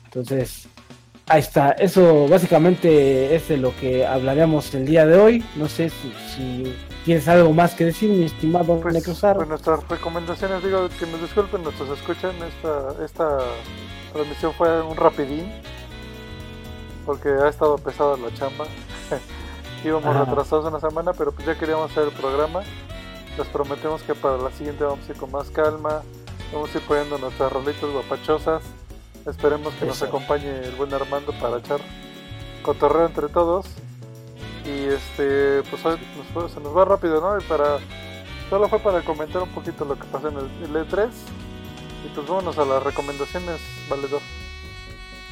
[0.05, 0.69] Entonces,
[1.27, 1.73] ahí está.
[1.73, 5.45] Eso básicamente es de lo que hablaremos el día de hoy.
[5.57, 9.37] No sé si, si tienes algo más que decir, mi estimado Pues, Necrosar.
[9.37, 13.39] pues nuestras recomendaciones, digo que nos disculpen nuestros escuchan, esta, esta
[14.13, 15.45] transmisión fue un rapidín,
[17.05, 18.67] porque ha estado pesada la chamba.
[19.85, 22.63] Íbamos retrasados una semana, pero pues ya queríamos hacer el programa.
[23.37, 26.03] Les prometemos que para la siguiente vamos a ir con más calma,
[26.53, 28.63] vamos a ir poniendo nuestras rolitas guapachosas.
[29.27, 31.81] Esperemos que nos acompañe el buen Armando para echar
[32.63, 33.67] cotorreo entre todos.
[34.65, 37.39] Y este, pues hoy nos fue- se nos va rápido, ¿no?
[37.39, 37.79] Y para
[38.51, 41.09] Solo fue para comentar un poquito lo que pasó en el, el E3.
[42.05, 44.21] Y pues vámonos a las recomendaciones, valedor.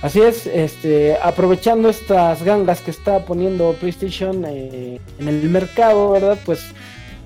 [0.02, 6.36] Así es, este, aprovechando estas gangas que está poniendo PlayStation eh, en el mercado, ¿verdad?
[6.44, 6.72] Pues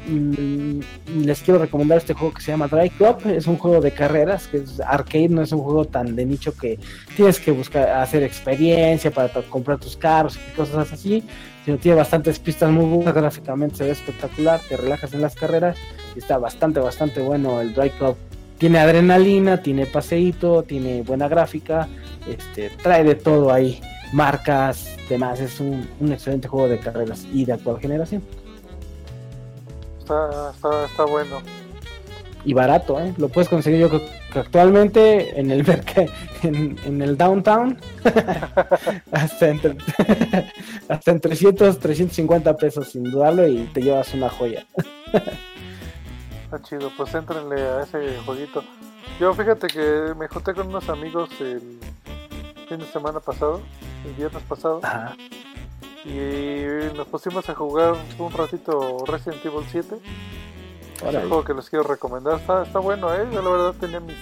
[0.06, 0.80] mm,
[1.22, 3.16] les quiero recomendar este juego que se llama Drive Club.
[3.28, 6.54] Es un juego de carreras, que es arcade, no es un juego tan de nicho
[6.54, 6.78] que
[7.16, 11.24] tienes que buscar hacer experiencia para comprar tus carros y cosas así.
[11.64, 15.78] Sino tiene bastantes pistas muy buenas, gráficamente se ve espectacular, te relajas en las carreras
[16.14, 18.16] y está bastante, bastante bueno el Drive Club.
[18.58, 21.88] Tiene adrenalina, tiene paseíto, tiene buena gráfica,
[22.28, 23.80] este, trae de todo ahí,
[24.12, 28.22] marcas, demás, es un, un excelente juego de carreras y de actual generación.
[29.98, 31.40] Está, está, está bueno.
[32.44, 33.12] Y barato, ¿eh?
[33.16, 34.02] Lo puedes conseguir yo creo
[34.32, 35.66] que actualmente en el
[36.44, 37.76] en, en el downtown,
[39.10, 39.60] hasta en,
[40.88, 44.64] hasta en 300, 350 pesos sin dudarlo y te llevas una joya.
[46.44, 48.62] Está chido, pues entrenle a ese jueguito.
[49.18, 51.80] Yo fíjate que me junté con unos amigos el
[52.68, 53.60] fin de semana pasado,
[54.04, 55.16] el viernes pasado, Ajá.
[56.04, 59.96] y nos pusimos a jugar un ratito Resident Evil 7.
[60.96, 62.40] Es un juego que les quiero recomendar.
[62.40, 63.28] Está, está bueno, ¿eh?
[63.32, 64.16] Yo la verdad tenía mis,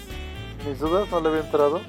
[0.67, 1.81] mis dudas, no le había entrado.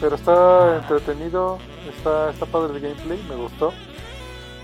[0.00, 1.58] Pero está entretenido,
[1.96, 3.72] está, está padre el gameplay, me gustó.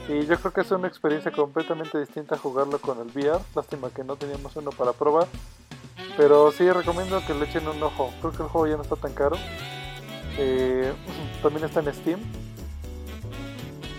[0.08, 3.40] Y yo creo que es una experiencia completamente distinta a jugarlo con el VR.
[3.54, 5.26] Lástima que no teníamos uno para probar.
[6.16, 8.10] Pero sí recomiendo que le echen un ojo.
[8.20, 9.36] Creo que el juego ya no está tan caro.
[10.38, 10.92] Eh,
[11.42, 12.20] también está en Steam.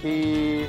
[0.03, 0.63] Y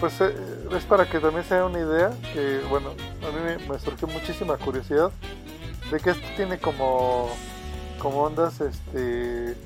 [0.00, 0.34] pues eh,
[0.76, 5.10] es para que también sea una idea que, bueno, a mí me, surgió muchísima curiosidad
[5.90, 7.30] de que esto tiene como,
[7.98, 9.56] como ondas, este,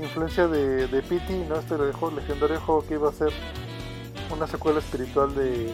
[0.00, 1.56] influencia de, de PT, ¿no?
[1.56, 3.32] Este legendario juego que iba a ser
[4.34, 5.72] una secuela espiritual de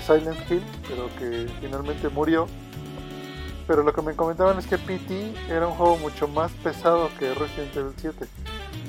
[0.00, 2.46] Silent Hill, pero que finalmente murió.
[3.72, 7.32] Pero lo que me comentaban es que PT era un juego mucho más pesado que
[7.32, 8.26] Resident Evil 7.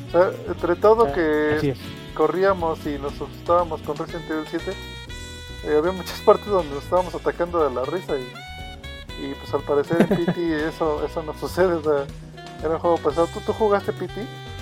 [0.10, 1.78] O sea, entre todo que Así es.
[2.14, 7.16] corríamos y nos asustábamos con Resident Evil 7, eh, había muchas partes donde nos estábamos
[7.16, 11.76] atacando de la risa y, y pues al parecer en PT eso, eso no sucede,
[11.76, 12.06] o sea,
[12.60, 13.28] Era un juego pesado.
[13.28, 14.14] ¿Tú, tú jugaste PT?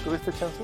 [0.05, 0.61] ¿Tuviste chance?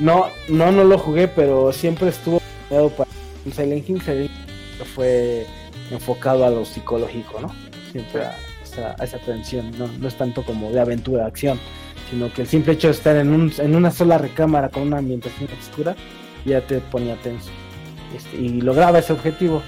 [0.00, 3.08] No, no, no lo jugué, pero siempre estuvo para
[3.54, 4.02] Silent Hill.
[4.02, 5.46] Silent Hill fue
[5.92, 7.54] enfocado a lo psicológico, ¿no?
[7.92, 8.36] Siempre a
[8.74, 9.86] esa, a esa tensión, ¿no?
[9.88, 11.58] no es tanto como de aventura, acción,
[12.10, 14.98] sino que el simple hecho de estar en, un, en una sola recámara con una
[14.98, 15.94] ambientación oscura
[16.44, 17.50] ya te ponía tenso.
[18.14, 19.62] Este, y lograba ese objetivo.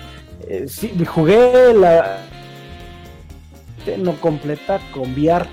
[0.46, 2.18] Eh, sí, jugué la
[3.98, 5.46] no completa con VR.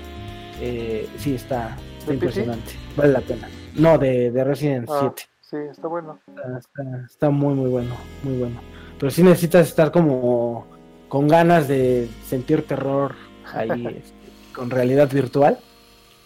[0.60, 1.76] Eh, sí, está,
[2.06, 2.72] ¿De impresionante.
[2.96, 3.48] Vale la pena.
[3.74, 5.22] No, de, de Resident Ah, 7.
[5.40, 6.18] sí, está bueno.
[6.28, 7.96] Está, está- está muy, muy bueno.
[8.22, 8.60] Muy bueno.
[8.98, 10.66] Pero sí necesitas estar como
[11.08, 13.14] con ganas de sentir terror
[13.54, 15.58] ahí este, con realidad virtual.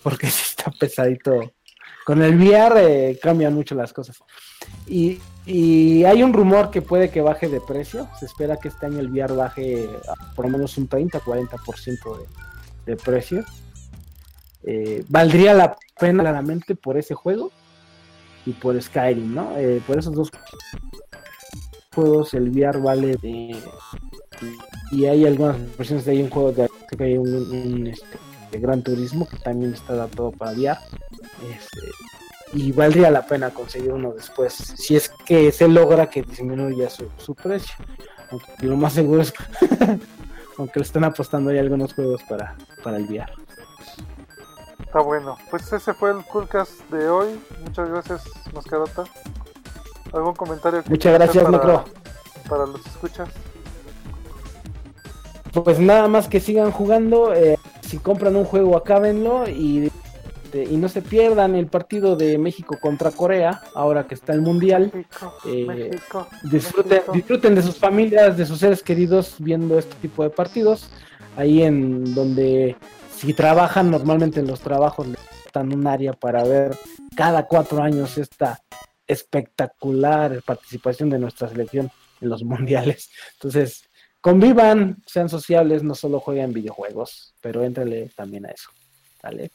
[0.02, 1.52] Porque sí está pesadito.
[2.04, 4.18] Con el VR eh, cambian mucho las cosas.
[4.86, 8.08] Y, y hay un rumor que puede que baje de precio.
[8.18, 9.88] Se espera que este año el VR baje
[10.34, 13.44] por lo menos un 30-40% de, de precio.
[14.64, 17.50] Eh, valdría la pena claramente por ese juego
[18.44, 19.56] y por Skyrim, ¿no?
[19.56, 20.30] Eh, por esos dos
[21.98, 23.56] juegos el VR vale de...
[24.92, 28.18] Y hay algunas versiones de ahí un juego de que hay un, un, este,
[28.52, 30.78] de Gran Turismo que también está adaptado para VR.
[31.50, 31.80] Este,
[32.52, 37.34] y valdría la pena conseguir uno después, si es que se logra que disminuya su,
[37.34, 37.74] precio.
[38.30, 39.34] Aunque lo más seguro es
[40.58, 43.32] aunque le están apostando ahí algunos juegos para, para el VR.
[44.80, 45.36] Está bueno.
[45.50, 47.40] Pues ese fue el Coolcast de hoy.
[47.64, 48.24] Muchas gracias,
[48.54, 49.04] Mascarata.
[50.12, 50.82] ¿Algún comentario?
[50.82, 51.84] que Muchas gracias, para, Necro.
[52.48, 53.28] Para los escuchas.
[55.64, 57.34] Pues nada más que sigan jugando.
[57.34, 59.90] eh, si compran un juego, acábenlo y,
[60.52, 64.42] de- y no se pierdan el partido de México contra Corea, ahora que está el
[64.42, 64.90] Mundial.
[64.94, 66.26] México, Eh, México.
[66.42, 67.12] Disfruten, México.
[67.12, 70.90] disfruten de sus familias, de sus seres queridos viendo este tipo de partidos.
[71.36, 72.76] Ahí en donde
[73.16, 75.18] si trabajan, normalmente en los trabajos les
[75.54, 76.76] dan un área para ver
[77.16, 78.60] cada cuatro años esta
[79.08, 81.90] espectacular participación de nuestra selección
[82.20, 83.10] en los mundiales.
[83.34, 83.88] Entonces,
[84.20, 88.70] convivan, sean sociables, no solo jueguen videojuegos, pero éntrenle también a eso.
[89.22, 89.50] ¿Vale?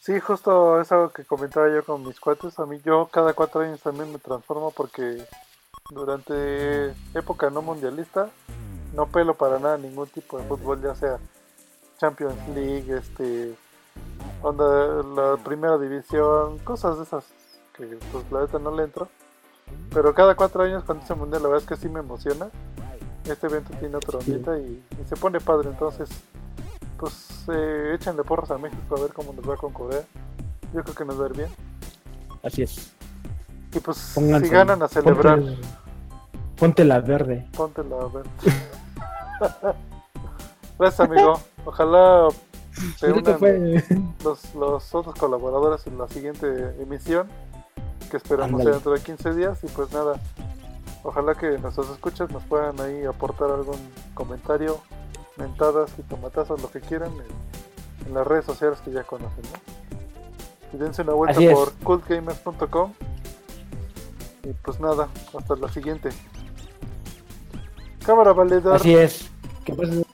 [0.00, 2.58] Sí, justo es algo que comentaba yo con mis cuates.
[2.60, 5.24] A mí, yo cada cuatro años también me transformo porque
[5.90, 8.30] durante época no mundialista
[8.96, 11.18] no pelo para nada ningún tipo de fútbol, ya sea
[11.98, 13.54] Champions League, este,
[14.42, 17.24] onda, la primera división, cosas de esas
[17.76, 19.08] que pues la neta no le entro.
[19.92, 22.48] Pero cada cuatro años cuando dice mundial, la verdad es que sí me emociona.
[23.24, 26.08] Este evento tiene otra ondita y, y se pone padre, entonces
[26.96, 30.02] pues eh, échenle porras a México a ver cómo nos va con Corea.
[30.72, 31.48] Yo creo que nos va a ir bien.
[32.42, 32.92] Así es.
[33.74, 35.58] Y pues Pónganse- si ganan a celebrar, Ponte,
[36.56, 37.46] ponte la verde.
[37.56, 38.24] póntela a ver.
[40.78, 41.40] Gracias amigo.
[41.64, 42.28] Ojalá
[42.96, 43.82] se unan
[44.22, 47.26] los, los otros colaboradores en la siguiente emisión.
[48.10, 49.58] Que esperamos dentro de 15 días.
[49.62, 50.20] Y pues nada.
[51.02, 53.78] Ojalá que nuestros escuchas nos puedan ahí aportar algún
[54.14, 54.80] comentario,
[55.36, 59.76] mentadas y tomatazos, lo que quieran en, en las redes sociales que ya conocen, ¿no?
[60.72, 62.92] Y dense una vuelta Así por cultgamers.com.
[64.42, 66.10] Y pues nada, hasta la siguiente.
[68.04, 68.76] Cámara valedor.
[68.76, 69.28] Así es.
[69.64, 70.04] Que pasen,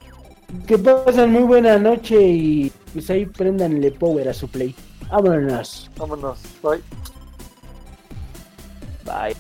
[0.67, 4.75] que pasen muy buena noche y pues ahí prendanle power a su play.
[5.11, 5.91] Vámonos.
[5.97, 6.39] Vámonos.
[6.63, 6.83] Bye.
[9.05, 9.35] Bye.